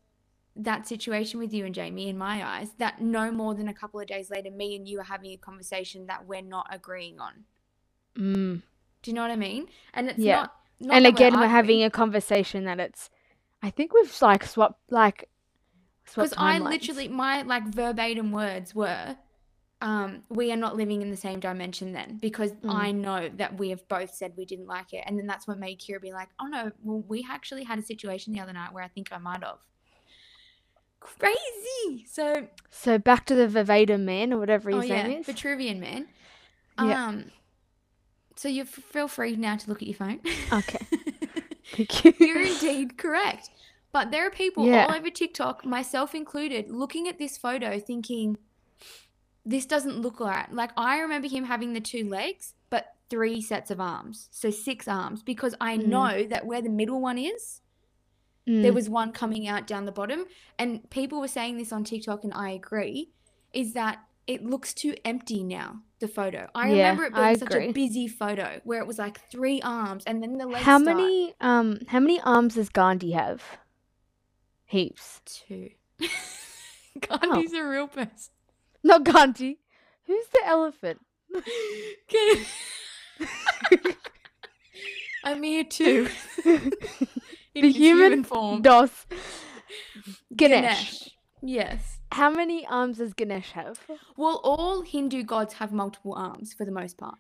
[0.55, 3.99] that situation with you and Jamie in my eyes that no more than a couple
[3.99, 7.45] of days later, me and you are having a conversation that we're not agreeing on.
[8.15, 8.63] Mm.
[9.03, 9.67] Do you know what I mean?
[9.93, 10.41] And it's Yeah.
[10.41, 10.55] not.
[10.79, 11.51] not and again, we're arguing.
[11.51, 13.09] having a conversation that it's.
[13.61, 15.29] I think we've like swapped like.
[16.05, 19.17] because I literally my like verbatim words were,
[19.81, 22.73] um, "We are not living in the same dimension." Then because Mm.
[22.73, 25.59] I know that we have both said we didn't like it, and then that's what
[25.59, 28.73] made Kirra be like, "Oh no, well we actually had a situation the other night
[28.73, 29.59] where I think I might have."
[30.99, 32.05] Crazy.
[32.07, 35.27] So So back to the verbatim man or whatever his oh yeah, name is.
[35.27, 36.07] Vitruvian man.
[36.81, 37.07] Yeah.
[37.07, 37.31] Um.
[38.35, 40.19] So you f- feel free now to look at your phone.
[40.51, 40.85] Okay.
[41.75, 42.13] Thank you.
[42.19, 43.49] You're indeed correct.
[43.91, 44.85] But there are people Yeah.
[44.89, 48.37] all over TikTok, myself included, looking at this photo thinking,
[49.47, 50.51] this doesn't look right.
[50.51, 54.27] Like, I remember him having the two legs, but three sets of arms.
[54.31, 55.85] So six arms, because I Mm.
[55.85, 57.61] know that where the middle one is,
[58.45, 58.75] there Mm.
[58.75, 60.25] was one coming out down the bottom.
[60.59, 63.11] And people were saying this on TikTok, and I agree,
[63.53, 66.49] is that it looks too empty now, the photo.
[66.53, 67.69] I Yeah, remember it being I such agree.
[67.69, 70.65] a busy photo where it was like three arms and then the legs.
[70.65, 70.97] How start.
[70.97, 73.41] many um how many arms does Gandhi have?
[74.65, 75.21] Heaps.
[75.25, 75.69] Two.
[77.11, 77.19] Oh.
[77.19, 78.33] Gandhi's a real person.
[78.87, 79.59] Not Gandhi.
[80.05, 80.99] Who's the elephant?
[82.07, 82.45] Can-
[85.23, 86.07] I'm here too.
[86.45, 86.71] In
[87.55, 88.61] The his human form.
[88.61, 89.05] Dos.
[90.35, 91.09] Ganesh.
[91.41, 91.99] Yes.
[92.11, 93.79] How many arms does Ganesh have?
[94.15, 97.15] Well, all Hindu gods have multiple arms for the most part,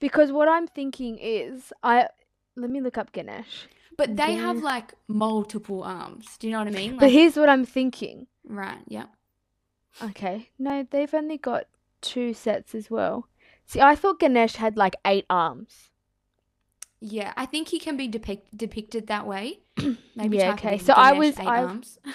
[0.00, 2.08] Because what I'm thinking is I
[2.56, 3.68] let me look up Ganesh.
[3.96, 6.36] but they have like multiple arms.
[6.38, 6.96] Do you know what I mean?
[6.98, 8.26] But here's what I'm thinking.
[8.44, 8.82] right.
[8.88, 9.06] Yeah.
[10.00, 10.50] Okay.
[10.58, 11.64] No, they've only got
[12.00, 13.28] two sets as well.
[13.66, 15.90] See, I thought Ganesh had like eight arms.
[17.00, 17.32] Yeah.
[17.36, 19.60] I think he can be depict- depicted that way.
[20.16, 20.78] Maybe Yeah, okay.
[20.78, 21.98] So I was- eight I- arms.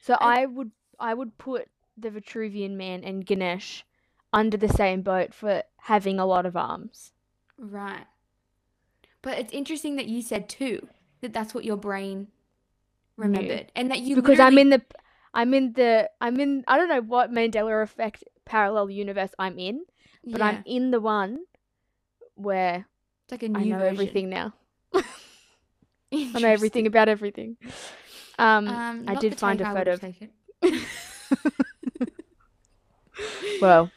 [0.00, 3.84] So I- I would I would put the Vitruvian man and Ganesh
[4.32, 7.12] under the same boat for having a lot of arms.
[7.58, 8.06] Right.
[9.20, 10.88] But it's interesting that you said two,
[11.20, 12.28] that that's what your brain
[13.16, 13.70] remembered.
[13.76, 14.82] And that you because I'm in the
[15.34, 19.82] I'm in the I'm in I don't know what Mandela effect parallel universe I'm in,
[20.24, 21.40] but yeah, I'm in the one
[22.34, 22.86] where
[23.24, 23.94] it's like a I new I know version.
[23.94, 24.54] everything now.
[24.94, 27.56] I know everything about everything.
[28.38, 29.94] Um, Um, I did find a photo.
[29.94, 30.04] Of,
[33.60, 33.90] well,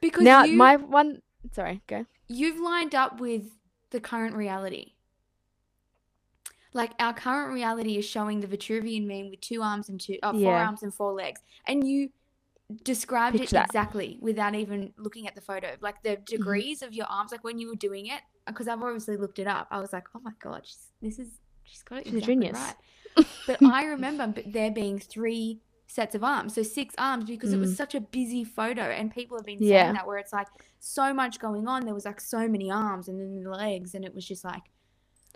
[0.00, 1.22] because now you, my one.
[1.52, 2.06] Sorry, go.
[2.26, 3.50] you've lined up with
[3.90, 4.93] the current reality.
[6.74, 10.32] Like our current reality is showing the Vitruvian man with two arms and two, uh,
[10.32, 10.66] four Yeah.
[10.66, 12.10] arms and four legs, and you
[12.82, 13.66] described Picture it that.
[13.66, 15.76] exactly without even looking at the photo.
[15.80, 16.24] Like the Mm-hmm.
[16.26, 19.46] degrees of your arms, like when you were doing it, because I've obviously looked it
[19.46, 19.68] up.
[19.70, 21.28] I was like, oh my god, she's, this is
[21.62, 22.58] she's got it She's a exactly genius.
[22.58, 22.74] right.
[23.46, 27.70] But I remember there being three sets of arms, so six arms, because it was
[27.72, 27.76] Mm.
[27.76, 29.82] such a busy photo, and people have been Yeah.
[29.84, 30.48] saying that where it's like
[30.80, 31.84] so much going on.
[31.84, 34.62] There was like so many arms and then the legs, and it was just like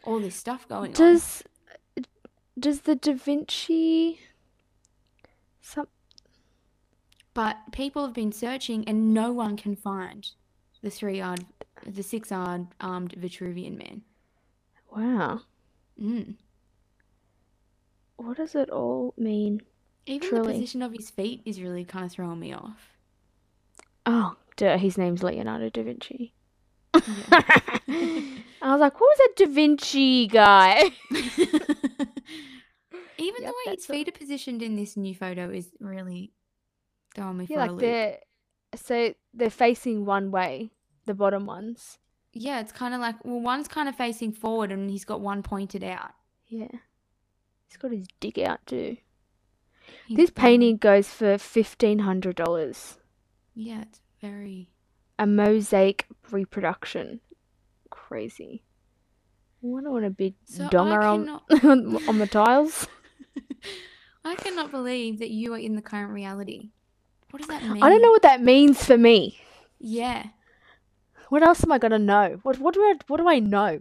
[0.04, 0.94] all this stuff going on.
[0.94, 1.42] Does
[2.58, 4.20] does the Da Vinci
[5.60, 5.86] some
[7.34, 10.28] But people have been searching, and no one can find
[10.82, 11.46] the three-armed,
[11.86, 14.02] the six-armed armed Vitruvian man.
[14.90, 15.40] wow?
[16.00, 16.34] Mm.
[18.16, 19.62] What does it all mean?
[20.06, 20.46] Even Truly.
[20.46, 22.96] the position of his feet is really kind of throwing me off.
[24.06, 26.32] Oh, duh, his name's Leonardo da Vinci.
[28.60, 30.90] I was like, what was that Da Vinci guy?
[33.20, 35.70] Even Yep, the way his that's what- feet are positioned in this new photo is
[35.80, 36.32] really
[37.14, 37.80] throwing me Yeah, for a like loop.
[37.80, 38.18] they're
[38.76, 40.70] so they're facing one way,
[41.06, 41.98] the bottom ones.
[42.32, 45.42] Yeah, it's kind of like well, one's kind of facing forward, and he's got one
[45.42, 46.10] pointed out.
[46.46, 46.68] Yeah.
[47.66, 48.98] He's got his dick out too.
[50.06, 52.98] He's This painting goes for fifteen hundred dollars.
[53.54, 54.70] Yeah, it's very.
[55.18, 57.20] A mosaic reproduction.
[57.90, 58.62] Crazy.
[59.62, 62.86] I wonder what a big So donger on, cannot- on the tiles.
[64.24, 66.70] I cannot believe that you are in the current reality.
[67.30, 67.82] What does that mean?
[67.82, 69.38] I don't know what that means for me.
[69.78, 70.26] Yeah.
[71.28, 72.38] What else am I gonna know?
[72.42, 73.80] What what do I what do I know?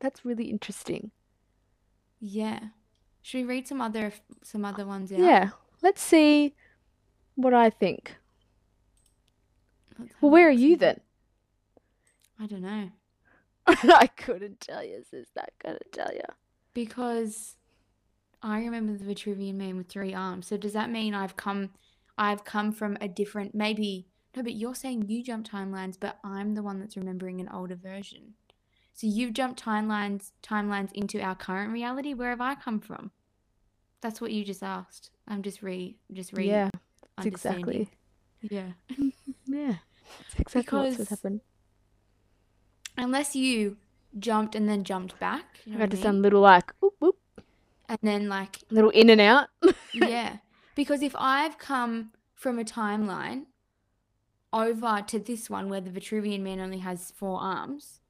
[0.00, 1.10] That's really interesting.
[2.20, 2.60] Yeah.
[3.22, 4.12] Should we read some other
[4.42, 5.18] some other ones out?
[5.18, 5.50] Yeah.
[5.82, 6.54] Let's see
[7.36, 8.16] what I think.
[10.20, 11.00] Well, where are you then?
[12.40, 12.90] I don't know.
[13.66, 15.28] I couldn't tell you, sis.
[15.38, 16.20] I couldn't tell you.
[16.72, 17.56] Because
[18.42, 20.46] I remember the Vitruvian man with three arms.
[20.46, 21.70] So does that mean I've come
[22.18, 26.54] I've come from a different maybe no, but you're saying you jump timelines, but I'm
[26.54, 28.34] the one that's remembering an older version.
[28.92, 32.14] So you've jumped timelines timelines into our current reality.
[32.14, 33.12] Where have I come from?
[34.00, 35.10] That's what you just asked.
[35.26, 36.70] I'm just re just re Yeah,
[37.22, 37.88] exactly.
[38.50, 38.72] Yeah.
[39.46, 39.76] Yeah,
[40.18, 41.40] that's exactly what's happened.
[42.96, 43.76] Unless you
[44.18, 45.60] jumped and then jumped back.
[45.64, 47.18] You I know had to I sound little like whoop whoop,
[47.88, 49.48] And then like little in and out.
[49.94, 50.38] yeah.
[50.74, 53.44] Because if I've come from a timeline
[54.52, 58.00] over to this one where the Vitruvian man only has four arms,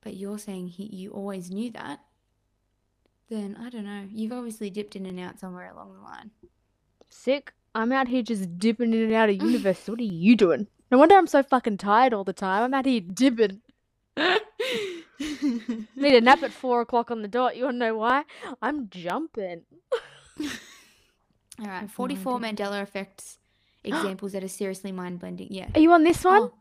[0.00, 2.00] but you're saying he, you always knew that,
[3.28, 4.06] then I don't know.
[4.10, 6.30] You've obviously dipped in and out somewhere along the line.
[7.10, 7.52] Sick.
[7.74, 9.88] I'm out here just dipping in and out of universes.
[9.88, 10.66] what are you doing?
[10.90, 12.62] No wonder I'm so fucking tired all the time.
[12.64, 13.60] I'm out here dipping.
[15.96, 17.56] Need a nap at four o'clock on the dot.
[17.56, 18.24] You wanna know why?
[18.60, 19.62] I'm jumping.
[21.60, 22.52] All right, no 44 idea.
[22.52, 23.38] Mandela effects
[23.84, 25.48] examples that are seriously mind blending.
[25.50, 25.68] Yeah.
[25.74, 26.42] Are you on this one?
[26.42, 26.54] Oh,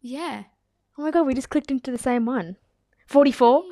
[0.00, 0.44] yeah.
[0.96, 2.56] Oh my god, we just clicked into the same one.
[3.06, 3.62] 44?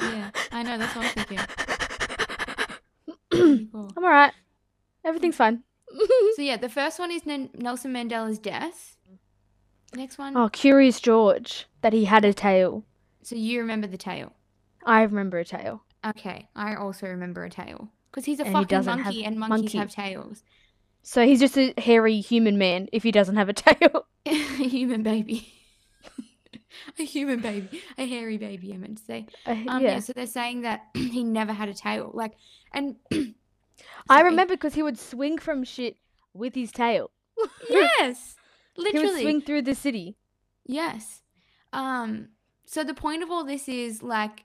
[0.00, 0.78] Yeah, I know.
[0.78, 1.38] That's what I'm thinking.
[3.96, 4.32] I'm alright.
[5.04, 5.62] Everything's fine.
[6.36, 8.96] So yeah, the first one is Nelson Mandela's death.
[9.94, 10.36] Next one.
[10.36, 11.66] oh, Curious George.
[11.82, 12.82] That he had a tail.
[13.22, 14.32] So you remember the tail.
[14.84, 15.82] I remember a tail.
[16.06, 19.60] Okay, I also remember a tail because he's a And fucking doesn't monkey, and monkeys
[19.74, 19.78] monkey.
[19.78, 20.42] have tails.
[21.02, 24.06] So he's just a hairy human man if he doesn't have a tail.
[24.26, 25.52] a human baby.
[26.98, 28.72] a human baby, a hairy baby.
[28.74, 29.26] I meant to say.
[29.46, 29.92] Uh, Um, yeah.
[29.94, 29.98] yeah.
[30.00, 32.10] So they're saying that he never had a tail.
[32.12, 32.32] Like,
[32.72, 32.96] and
[34.08, 34.30] I sorry.
[34.30, 35.96] remember because he would swing from shit
[36.32, 37.10] with his tail.
[37.70, 38.36] Yes,
[38.76, 39.06] literally.
[39.06, 40.16] He would swing through the city.
[40.66, 41.22] Yes.
[41.72, 42.28] Um,
[42.66, 44.44] so the point of all this is like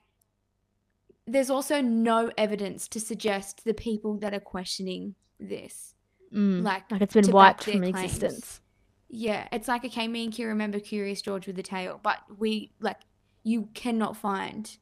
[1.26, 5.94] there's also no evidence to suggest the people that are questioning this.
[6.34, 6.62] Mm.
[6.62, 7.88] Like, Like it's been wiped from claims.
[8.04, 8.60] existence.
[9.08, 12.72] Yeah, it's like okay, me and Q remember Curious George with the tail, but we
[12.80, 12.98] like
[13.42, 14.76] you cannot find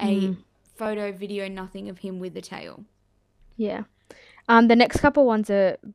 [0.00, 0.36] a Mm.
[0.76, 2.84] photo, video, nothing of him with the tail.
[3.58, 3.82] Yeah.
[4.48, 5.94] Um, the next couple ones are Kind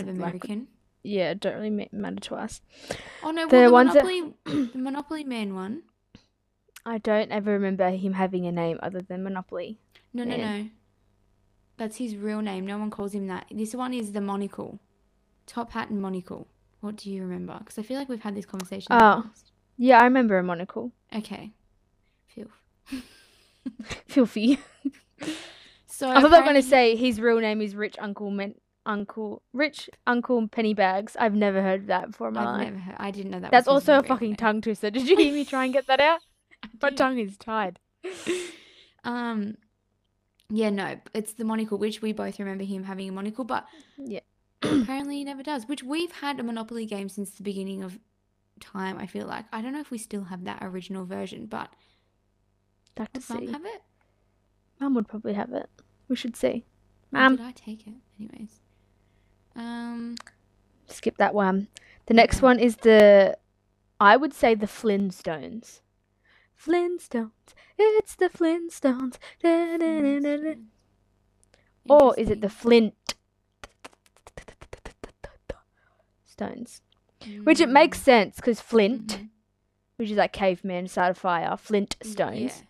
[0.00, 0.66] of doesn't, like, American.
[1.04, 2.60] yeah, don't really ma- matter to us.
[3.22, 5.82] oh no, the well the ones that- Monopoly the Monopoly Man one.
[6.84, 9.78] I don't ever remember him having a name other than Monopoly.
[10.12, 10.62] No, no, Man.
[10.64, 10.68] no.
[11.76, 12.66] That's his real name.
[12.66, 13.46] No one calls him that.
[13.52, 14.80] This one is the monocle.
[15.46, 16.48] Top hat and monocle.
[16.80, 17.56] What do you remember?
[17.58, 18.88] Because I feel like we've had this conversation.
[18.90, 19.30] Oh.
[19.78, 20.92] Yeah, I remember a monocle.
[21.14, 21.52] Okay.
[22.26, 22.50] Filth.
[24.06, 24.58] Filthy.
[26.02, 28.56] So I thought they were going to say his real name is Rich Uncle Men-
[28.84, 31.14] Uncle Rich Uncle Pennybags.
[31.18, 32.64] I've never heard of that before in my I've life.
[32.64, 32.96] never heard.
[32.98, 33.50] I didn't know that.
[33.52, 34.36] That's also a fucking name.
[34.36, 34.90] tongue twister.
[34.90, 36.20] Did you hear me try and get that out?
[36.82, 37.78] My tongue is tied.
[39.04, 39.56] Um,
[40.48, 43.66] yeah, no, it's the monocle, which we both remember him having a monocle, but
[43.98, 44.20] Yeah.
[44.62, 45.66] apparently he never does.
[45.66, 47.98] Which we've had a Monopoly game since the beginning of
[48.60, 48.98] time.
[48.98, 51.70] I feel like I don't know if we still have that original version, but
[52.96, 53.82] Like to does Mum have it?
[54.78, 55.68] Mum would probably have it.
[56.08, 56.64] We should see.
[57.10, 57.36] Mum.
[57.36, 57.94] did I take it?
[58.18, 58.60] Anyways,
[59.56, 60.16] um,
[60.88, 61.68] Skip that one.
[62.06, 62.42] The next Yeah.
[62.42, 63.36] one is the,
[64.00, 65.80] I would say the Flintstones.
[66.56, 67.30] Flintstones.
[67.78, 69.16] It's the Flintstones.
[71.88, 72.94] Or is it the Flint
[76.24, 76.80] stones?
[77.44, 79.28] Which it makes sense because Flint, Mhm.
[79.96, 82.40] which is like caveman, start fire, Flint Mm, stones.
[82.40, 82.66] yeah.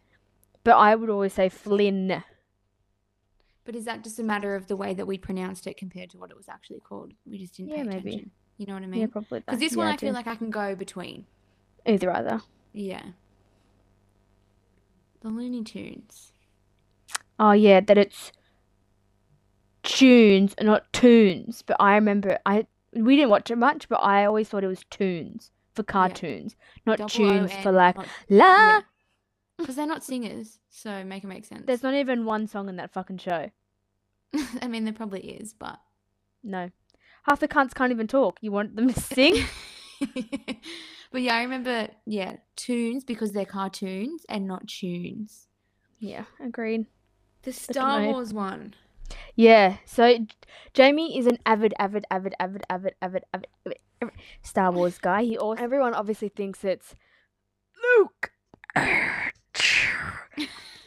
[0.64, 2.22] But I would always say Flynn.
[3.64, 6.18] But is that just a matter of the way that we pronounced it compared to
[6.18, 7.12] what it was actually called?
[7.24, 8.08] We just didn't Yeah, pay maybe.
[8.10, 8.30] attention.
[8.58, 9.00] You know what I mean?
[9.00, 9.40] Yeah, probably.
[9.40, 10.14] Because this one Yeah, I feel do.
[10.14, 11.26] like I can go between.
[11.86, 12.40] either either.
[12.72, 13.02] Yeah.
[15.20, 16.32] The Looney Tunes.
[17.38, 18.32] Oh yeah, that it's
[19.82, 21.62] tunes, and not tunes.
[21.62, 24.84] But I remember I we didn't watch it much, but I always thought it was
[24.90, 26.54] tunes for cartoons,
[26.86, 28.80] not Double tunes for like not- la.
[29.62, 31.64] Because they're not singers, so make it make sense.
[31.66, 33.50] There's not even one song in that fucking show.
[34.62, 35.78] I mean, there probably is, but.
[36.42, 36.70] No,
[37.24, 38.38] half the cunts can't even talk.
[38.40, 39.44] You want them to sing?
[41.10, 45.46] but yeah, I remember, yeah, tunes because they're cartoons and not tunes.
[45.98, 46.86] yeah, agreed.
[47.42, 48.04] The Star.
[48.04, 48.74] Wars one.
[49.34, 50.18] Yeah, so
[50.74, 55.22] Jamie is an avid, avid, avid, avid, avid, avid, avid, avid, avid Star Wars guy.
[55.22, 56.94] He also everyone obviously thinks it's
[57.98, 58.32] Luke.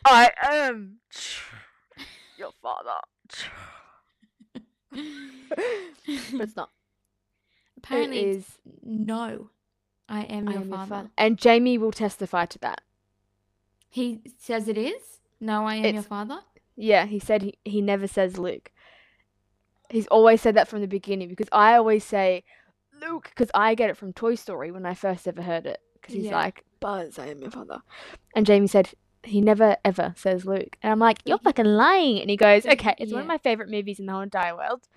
[0.05, 0.97] I am
[2.37, 2.99] your father.
[4.91, 6.69] but it's not.
[7.77, 9.49] Apparently, it's no.
[10.07, 10.89] I am I your am your father.
[10.95, 11.09] father.
[11.17, 12.81] And Jamie will testify to that.
[13.89, 15.19] He says it is.
[15.39, 16.39] No, I am your father.
[16.75, 18.71] Yeah, he said he, he never says Luke.
[19.89, 22.43] He's always said that from the beginning because I always say
[23.01, 26.13] Luke because I get it from Toy Story when I first ever heard it because
[26.13, 26.35] he's Yeah.
[26.35, 27.81] like Buzz, I am your father,
[28.35, 28.89] and Jamie said
[29.25, 32.95] he never ever says Luke, and I'm like you're fucking lying, and he goes okay,
[32.97, 34.87] it's one of my favorite movies in the whole entire world.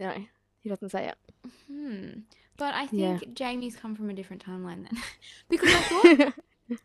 [0.00, 0.12] No,
[0.60, 1.16] he doesn't say it.
[1.70, 2.20] Hmm.
[2.56, 3.18] But I Yeah.
[3.18, 5.02] think Jamie's come from a different timeline then,
[5.48, 6.34] because I thought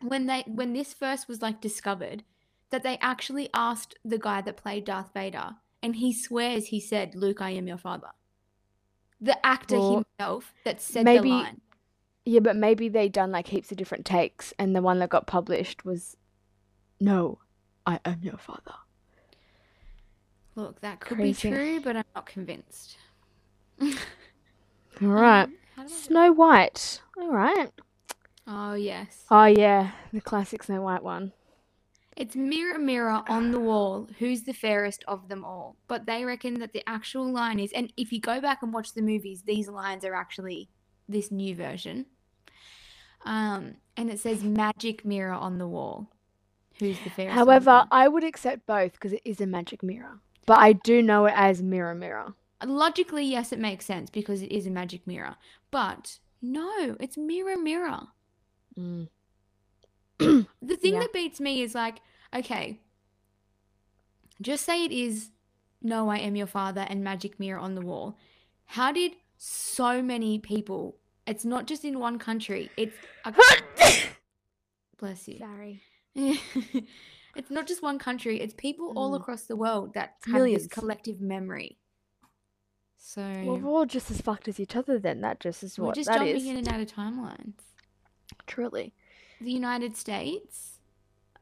[0.02, 2.24] when they when this first was like discovered
[2.70, 7.14] that they actually asked the guy that played Darth Vader and he swears he said
[7.14, 8.08] Luke I am your father
[9.20, 11.60] the actor himself that said maybe- the line
[12.24, 15.26] yeah, but maybe they done like heaps of different takes, and the one that got
[15.26, 16.14] published was,
[17.00, 17.38] "No,
[17.86, 18.74] I am your father."
[20.56, 21.50] look that could Crazy.
[21.50, 22.96] be true but I'm not convinced
[23.80, 25.48] All right.
[25.76, 27.00] Um, Snow White.
[27.16, 27.70] All right.
[28.48, 31.32] oh yes Oh yeah, the classic Snow White one.
[32.16, 35.76] It's mirror, mirror on the wall, who's the fairest of them all?
[35.86, 38.92] But they reckon that the actual line is, and if you go back and watch
[38.92, 40.68] the movies, these lines are actually
[41.08, 42.06] this new version.
[43.24, 46.10] Um, and it says magic mirror on the wall,
[46.78, 47.34] who's the fairest?
[47.34, 47.86] However.
[47.90, 50.20] I would accept both because it is a magic mirror.
[50.46, 52.34] But I do know it as mirror mirror.
[52.64, 55.36] logically, yes, it makes sense because it is a magic mirror.
[55.70, 58.00] But no, it's mirror, mirror.
[58.78, 59.08] Mm.
[60.18, 61.00] The thing Yeah.
[61.00, 62.00] that beats me is like,
[62.34, 62.80] okay,
[64.40, 65.30] just say it is
[65.82, 68.16] No, I Am Your Father and Magic Mirror on the Wall.
[68.66, 73.32] How did so many people, it's not just in one country, it's a,
[74.98, 75.38] bless you.
[75.38, 75.82] Sorry.
[77.36, 79.20] it's not just one country, it's people all Mm.
[79.20, 80.62] across the world that It's have millions.
[80.64, 81.78] this collective memory.
[82.96, 85.20] So Well, we're all just as fucked as each other then.
[85.20, 86.46] That just is we're just that jumping is.
[86.46, 87.54] in and out of timelines.
[88.46, 88.92] Truly.
[89.40, 90.80] the United States,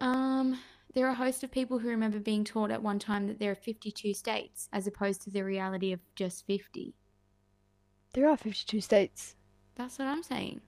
[0.01, 0.59] um,
[0.95, 3.51] there are a host of people who remember being taught at one time that there
[3.51, 6.95] are 52 states as opposed to the reality of just 50.
[8.13, 9.35] There are 52 states
[9.75, 10.61] That's what I'm saying.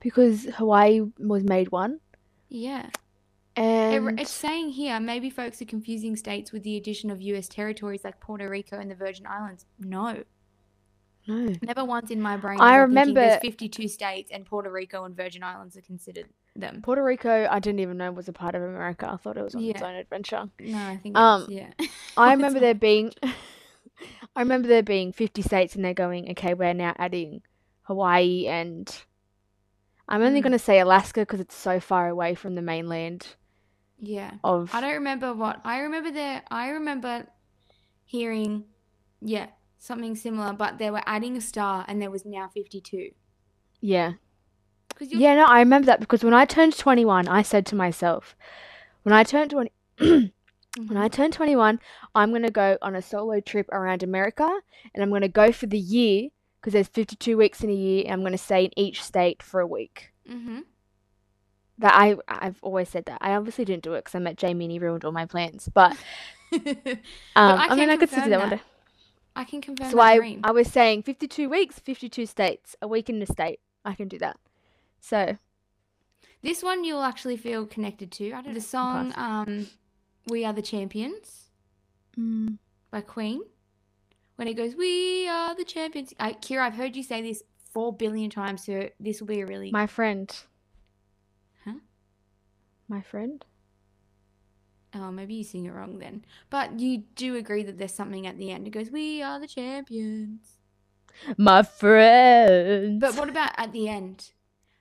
[0.00, 2.00] because Hawaii was made one.
[2.50, 2.86] Yeah.
[3.56, 7.48] It, And it's saying here maybe folks are confusing states with the addition of US
[7.48, 9.64] territories like Puerto Rico and the Virgin Islands.
[9.78, 10.22] No.
[11.26, 11.54] no.
[11.62, 15.16] Never once in my brain I thinking there's remember- 52 states and Puerto Rico and
[15.16, 16.26] Virgin Islands are considered
[16.56, 16.80] them.
[16.82, 19.08] Puerto Rico, I didn't even know was a part of America.
[19.10, 20.48] I thought it was on its own adventure.
[20.60, 21.86] No, I think Um, it's, yeah.
[22.16, 23.12] I remember there being,
[24.36, 27.42] I remember there being 50 states, and they're going, okay, we're now adding
[27.82, 28.92] Hawaii and
[30.10, 30.44] I'm only Mm.
[30.44, 33.36] going to say Alaska because it's so far away from the mainland
[33.98, 34.32] Yeah.
[34.44, 34.70] of.
[34.74, 36.42] I don't remember what I remember there.
[36.50, 37.28] I remember
[38.04, 38.64] hearing
[39.22, 39.48] Yeah,
[39.78, 43.10] something similar, but they were adding a star and there was now 52.
[43.82, 44.14] Yeah.
[44.98, 48.34] Yeah, no, I remember that because when I turned 21, I said to myself,
[49.02, 51.80] when I turned 20, when I turn 21,
[52.14, 54.48] I'm going to go on a solo trip around America
[54.94, 56.28] and I'm going to go for the year
[56.60, 59.42] because there's 52 weeks in a year and I'm going to stay in each state
[59.42, 60.12] for a week.
[60.30, 60.60] Mm-hmm.
[61.78, 63.18] That I I've always said that.
[63.22, 65.68] I obviously didn't do it because I met Jamie and he ruined all my plans.
[65.72, 65.92] But
[66.52, 66.58] um,
[67.34, 68.60] I I, mean, I could still do that one day.
[69.34, 70.40] I can confirm So that I dream.
[70.44, 73.60] I was saying 52 weeks, 52 states, a week in the state.
[73.84, 74.36] I can do that.
[75.00, 75.38] So
[76.42, 78.32] This one you'll actually feel connected to.
[78.32, 78.52] I don't know.
[78.54, 79.68] The song um,
[80.26, 81.48] "We Are the Champions"
[82.18, 82.58] mm,
[82.90, 83.40] by Queen.
[84.40, 87.42] When he goes, "We are the champions." I, Kirra, I've heard you say this
[87.74, 89.70] four billion times, so this will be a really.
[89.70, 90.34] my friend.
[91.66, 91.74] Huh?
[92.88, 93.44] My friend.
[94.94, 96.24] Oh, maybe you sing it wrong then.
[96.48, 98.66] But you do agree that there's something at the end.
[98.66, 100.56] It goes, "We are the champions."
[101.36, 102.98] My friend.
[102.98, 104.30] But what about at the end?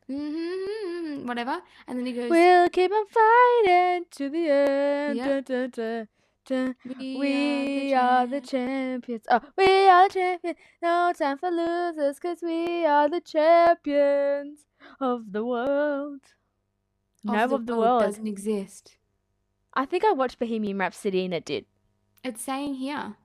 [0.10, 1.62] Mm-hmm, whatever.
[1.86, 5.18] And then he goes, We'll keep on fighting to the end.
[5.18, 5.28] Yep.
[5.28, 6.08] Dun, dun, dun,
[6.50, 9.26] "We, We are the champions.
[9.30, 10.58] Oh, we are the champions.
[10.82, 14.66] No time for losers, cause we are the champions
[15.00, 16.22] of the world.
[17.24, 18.04] No, of the world.
[18.04, 18.98] doesn't exist.
[19.74, 21.66] I think I watched Bohemian Rhapsody and it did.
[22.24, 23.16] It's saying here,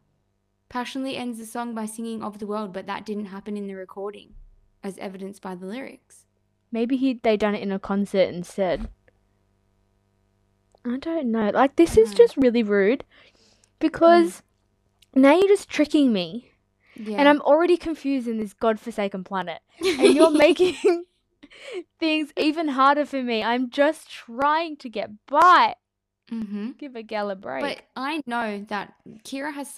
[0.69, 3.75] passionately ends the song by singing "Of the World," but that didn't happen in the
[3.75, 4.35] recording,
[4.83, 6.27] as evidenced by the lyrics.
[6.71, 8.91] Maybe he they done it in a concert instead.
[10.85, 11.51] I don't know.
[11.51, 12.17] Like this is Mm.
[12.17, 13.05] just really rude
[13.79, 14.43] because
[15.15, 16.51] now you're just tricking me.
[16.97, 19.61] Yeah, And I'm already confused in this godforsaken planet.
[19.99, 20.77] And you're making
[21.99, 23.43] things even harder for me.
[23.43, 25.75] I'm just trying to get by.
[26.29, 27.63] hmm Give a gal a break.
[27.63, 29.77] But I know that Kirra has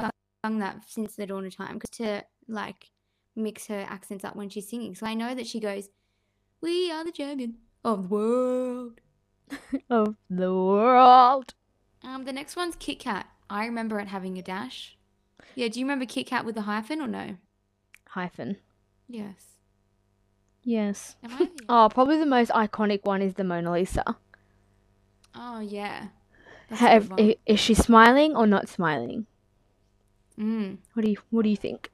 [0.00, 0.10] sung,
[0.44, 2.90] sung that since the dawn of time because to like
[3.36, 4.94] mix her accents up when she's singing.
[4.94, 5.90] So I know that she goes,
[6.60, 9.00] "We are the champion of the world."
[9.90, 11.54] of the world.
[12.02, 13.26] Um, the next one's Kit Kat.
[13.50, 14.96] I remember it having a dash.
[15.54, 17.36] Yeah, do you remember Kit Kat with a hyphen or no?
[18.10, 18.58] Hyphen.
[19.08, 19.56] Yes.
[20.62, 21.16] Yes.
[21.22, 21.48] Am I?
[21.68, 24.04] Oh, probably the most iconic one is the Mona Lisa.
[25.34, 26.08] Oh yeah.
[26.68, 27.30] That's a Have, good one.
[27.30, 29.26] i- is she smiling or not smiling?
[30.38, 30.78] Mm.
[30.94, 31.90] What do you What do you think?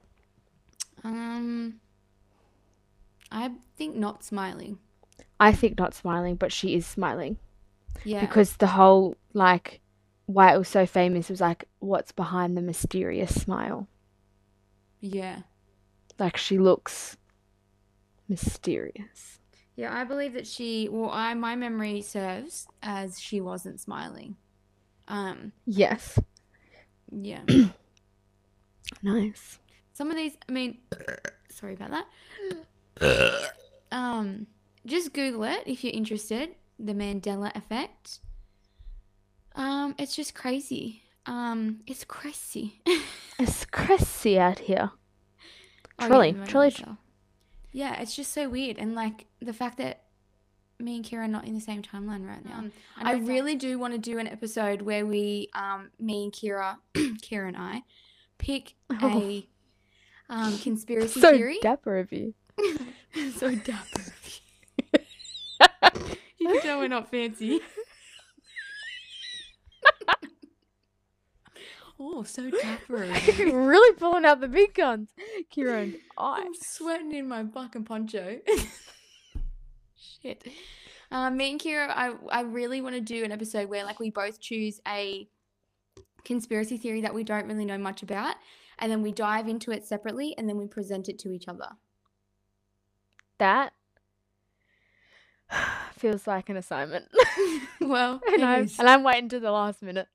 [1.03, 1.79] Um,
[3.31, 4.79] I think not smiling.
[5.39, 7.37] I think not smiling, but she is smiling
[8.03, 8.21] Yeah.
[8.21, 9.81] because the whole like
[10.27, 13.87] why it was so famous was like what's behind the mysterious smile.
[15.01, 15.39] yeah.
[16.17, 17.17] Like she looks
[18.29, 19.39] mysterious.
[19.75, 20.87] Yeah, I believe that she.
[20.89, 24.37] Well, I my memory serves as she wasn't smiling.
[25.09, 25.51] Um.
[25.65, 26.17] Yes.
[27.11, 27.41] Yeah.
[29.01, 29.59] Nice.
[29.93, 30.33] Some of these.
[30.47, 30.77] I mean,
[31.49, 31.91] sorry about
[32.99, 33.51] that.
[33.91, 34.47] Um.
[34.85, 36.49] Just Google it if you're interested.
[36.79, 38.19] The Mandela effect.
[39.55, 39.95] Um.
[39.97, 41.03] It's just crazy.
[41.25, 41.81] Um.
[41.87, 42.81] It's crazy.
[43.37, 44.91] It's crazy out here.
[45.99, 46.97] Oh, Truly, truly Lisa.
[47.73, 50.05] Yeah, it's just so weird, and like the fact that
[50.79, 52.65] me and Kirra are not in the same timeline right now.
[52.97, 57.47] I, really do want to do an episode where we, um, me and Kirra, Kirra
[57.47, 57.83] and I,
[58.37, 59.47] pick a
[60.29, 61.55] um, conspiracy so theory.
[61.61, 62.33] So dapper of you.
[63.37, 64.01] so dapper.
[64.01, 64.44] you
[66.45, 67.59] can tell we're not fancy.
[71.99, 73.07] oh, so dapper.
[73.39, 75.09] really pulling out the big guns.
[75.49, 76.43] Kieran, I.
[76.45, 78.39] I'm sweating in my fucking poncho.
[80.21, 80.47] Shit.
[81.11, 84.09] Um, me and Kirra, I, I really want to do an episode where like we
[84.09, 85.27] both choose a
[86.23, 88.35] conspiracy theory that we don't really know much about,
[88.79, 91.69] and then we dive into it separately, and then we present it to each other.
[93.37, 93.73] That
[95.95, 97.05] feels like an assignment.
[97.81, 100.07] Well, and, I'm, and I'm waiting to the last minute.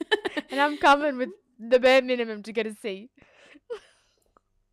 [0.50, 3.10] And I'm coming with the bare minimum to get a C.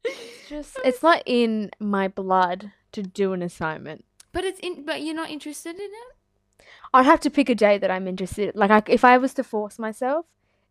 [0.03, 4.03] It's just, it's not in my blood to do an assignment.
[4.31, 4.85] but it's in.
[4.85, 6.65] But you're not interested in it.
[6.93, 8.55] I'd have to pick a day that I'm interested.
[8.55, 10.25] Like, I, if I was to force myself,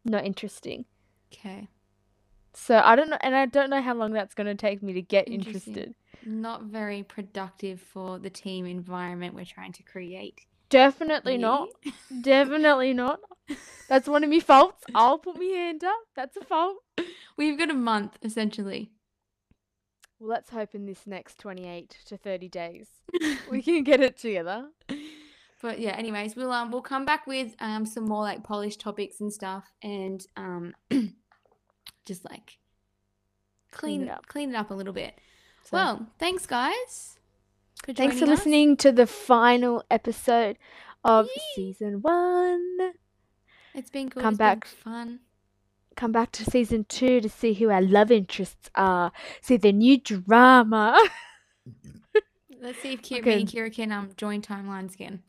[0.04, 0.84] not interesting.
[1.32, 1.68] Okay.
[2.52, 4.92] So I don't know, and I don't know how long that's going to take me
[4.94, 5.94] to get interested.
[6.24, 10.46] Not very productive for the team environment we're trying to create.
[10.68, 11.68] Definitely not.
[12.20, 13.20] Definitely not.
[13.88, 14.84] That's one of my faults.
[14.94, 16.00] I'll put my hand up.
[16.14, 16.76] That's a fault.
[17.36, 18.92] We've got a month essentially.
[20.20, 22.88] Well, let's hope in this next 28 to 30 days
[23.50, 24.68] we can get it together.
[25.62, 29.20] But yeah, anyways, we'll um we'll come back with um some more like polished topics
[29.20, 30.74] and stuff and um
[32.06, 32.58] just like
[33.72, 34.26] clean it up.
[34.26, 35.14] clean it up a little bit.
[35.64, 37.18] So, Well, thanks guys.
[37.84, 38.30] For thanks for us.
[38.30, 40.58] listening to the final episode
[41.04, 41.42] of Yee.
[41.74, 42.92] season one.
[43.74, 44.22] It's been good.
[44.22, 44.64] Come it's back.
[44.66, 45.20] fun.
[45.96, 49.12] Come back to season two to see who our love interests are.
[49.42, 50.98] See the new drama.
[52.60, 53.36] Let's see if Kirra, Okay.
[53.36, 55.22] me and Kirra can um join timelines again.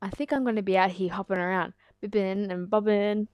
[0.00, 1.72] I think I'm going to be out here hopping around,
[2.02, 3.28] bibbing and bobbing.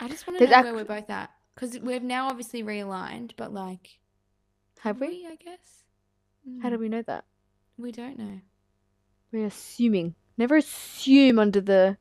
[0.00, 2.62] I just want to There's know ac- where we're both at because we've now obviously
[2.62, 3.98] realigned, but like,
[4.80, 5.26] Have we?
[5.26, 5.84] I guess.
[6.58, 7.26] How do Mm, we know that?
[7.76, 8.40] we don't know.
[9.32, 10.14] We're assuming.
[10.38, 11.98] Never assume under the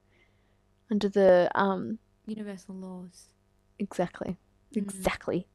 [0.92, 3.30] under the um Universal laws.
[3.80, 4.38] exactly.
[4.74, 5.48] Mm, Exactly.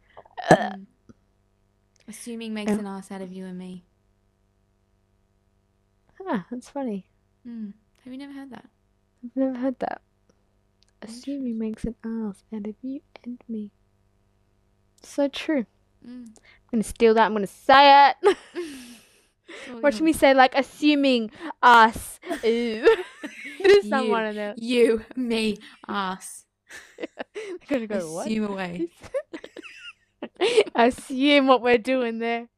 [0.59, 0.87] mm.
[2.09, 3.85] Assuming makes Um, an ass out of you and me.
[6.21, 7.09] Ah, that's funny.
[7.47, 7.73] Mm.
[8.05, 8.69] Have you never heard that?
[9.23, 10.01] I've never heard that.
[11.01, 13.73] Assuming makes an ass out of you and me.
[15.07, 15.67] So true.
[16.07, 16.27] Mm.
[16.29, 16.35] I'm
[16.71, 17.27] gonna steal that.
[17.27, 18.37] I'm gonna say it.
[19.83, 21.31] Watch me say like assuming
[21.63, 22.19] us.
[22.45, 22.85] Ooh.
[23.63, 23.91] There's You.
[23.91, 24.55] someone in there.
[24.57, 26.45] You, me, us.
[26.99, 27.07] They're
[27.69, 28.27] gonna go what?
[28.27, 28.89] Assume away.
[30.75, 32.49] Assume what we're doing there.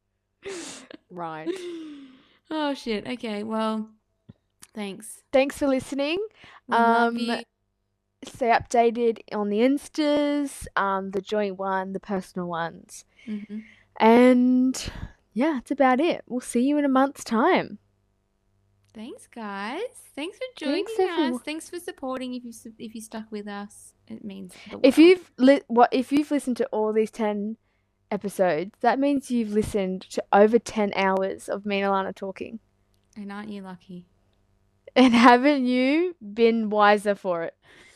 [1.09, 1.49] Right.
[2.49, 3.07] Oh shit.
[3.07, 3.43] Okay.
[3.43, 3.89] Well,
[4.73, 5.23] thanks.
[5.31, 6.17] Thanks for listening.
[6.67, 7.41] We Um, you.
[8.25, 13.05] Stay updated on the instas, um, the joint one, the personal ones.
[13.25, 13.63] Mhm.
[13.97, 14.91] And
[15.33, 16.23] yeah, that's about it.
[16.27, 17.79] We'll see you in a month's time.
[18.93, 19.81] Thanks, guys.
[20.15, 21.09] Thanks for joining Thanks, us.
[21.09, 21.39] everyone.
[21.39, 22.33] Thanks for supporting.
[22.33, 24.53] If you if you stuck with us, it means
[24.83, 27.55] If you've li- what if you've listened to all these 10
[28.11, 32.59] episodes, that means you've listened to over 10 hours of me and Alanah talking.
[33.15, 34.05] and aren't you lucky?
[34.95, 37.55] And haven't you been wiser for it?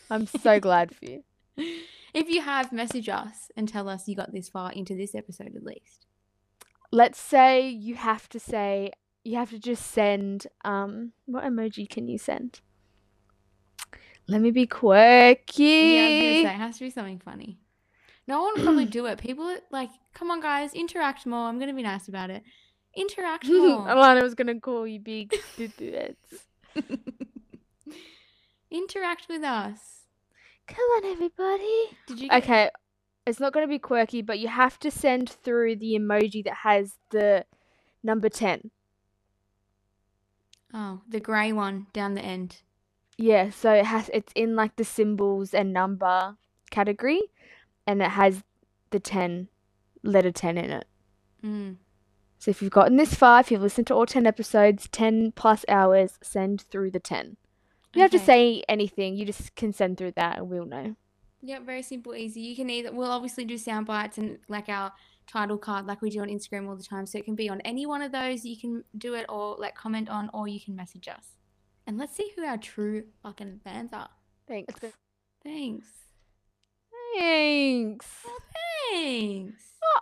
[0.10, 1.24] I'm so glad for you.
[2.14, 5.56] If you have, message us and tell us you got this far into this episode
[5.56, 6.06] at least.
[6.92, 8.92] Let's say you have to say
[9.24, 12.62] you have to just send um what emoji can you send?
[14.28, 15.64] Let me be quirky.
[15.64, 17.58] Yeah, I was gonna say it has to be something funny.
[18.28, 19.18] No one will probably do it.
[19.18, 21.48] People like, come on, guys, interact more.
[21.48, 22.44] I'm gonna be nice about it.
[22.96, 23.88] Interact more.
[23.88, 26.46] Alanah was gonna call you big bits.
[28.74, 30.02] Interact with us.
[30.68, 31.98] Come on, everybody.
[32.08, 32.30] Did you?
[32.30, 32.70] Get- Okay,
[33.26, 36.58] it's not going to be quirky, but you have to send through the emoji that
[36.64, 37.46] has the
[38.04, 38.72] number 10.
[40.74, 42.58] Oh, the grey one down the end.
[43.18, 46.36] Yeah, so it has it's in like the symbols and number
[46.72, 47.22] category
[47.86, 48.44] and it has
[48.90, 49.50] the 10
[50.04, 50.86] letter 10 in it.
[51.46, 51.76] Mm.
[52.40, 55.64] So if you've gotten this far, if you've listened to all 10 episodes, 10 plus
[55.70, 57.38] hours, send through the 10.
[57.94, 60.96] You don't have to say anything, you just can send through that and we'll know.
[61.42, 62.42] Yep, very simple, easy.
[62.42, 64.94] You can either we'll obviously do sound bites and like our
[65.28, 67.06] title card like we do on Instagram all the time.
[67.06, 68.46] So it can be on any one of those.
[68.46, 71.36] You can do it or like comment on or you can message us.
[71.86, 74.10] And let's see who our true fucking fans are.
[74.48, 74.74] Thanks.
[75.44, 75.88] Thanks.
[77.16, 78.08] Thanks.
[78.26, 78.40] Oh,
[78.92, 79.64] thanks.
[79.84, 80.00] Oh,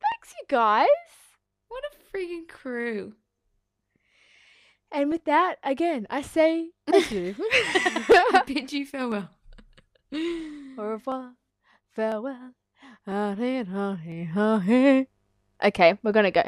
[0.00, 0.86] thanks, you guys.
[1.68, 3.14] What a freaking crew.
[4.94, 7.34] And with that, again, I say adieu.
[7.40, 9.28] I bid you farewell.
[10.12, 11.32] Au revoir.
[11.96, 12.52] Farewell.
[15.64, 16.44] Okay, we're gonna go.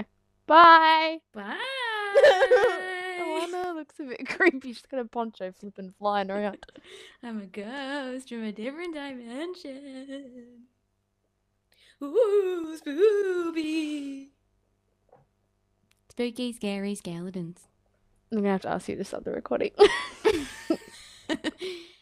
[0.47, 1.19] Bye.
[1.35, 1.57] Bye.
[3.19, 4.73] Oh, Alanah looks a bit creepy.
[4.73, 6.65] She's got a poncho flipping flying around.
[7.23, 10.63] I'm a ghost from a different dimension.
[12.03, 14.31] Ooh, spooky.
[16.09, 17.67] Spooky, scary skeletons.
[18.33, 19.73] I'm gonna have to ask you to stop the recording.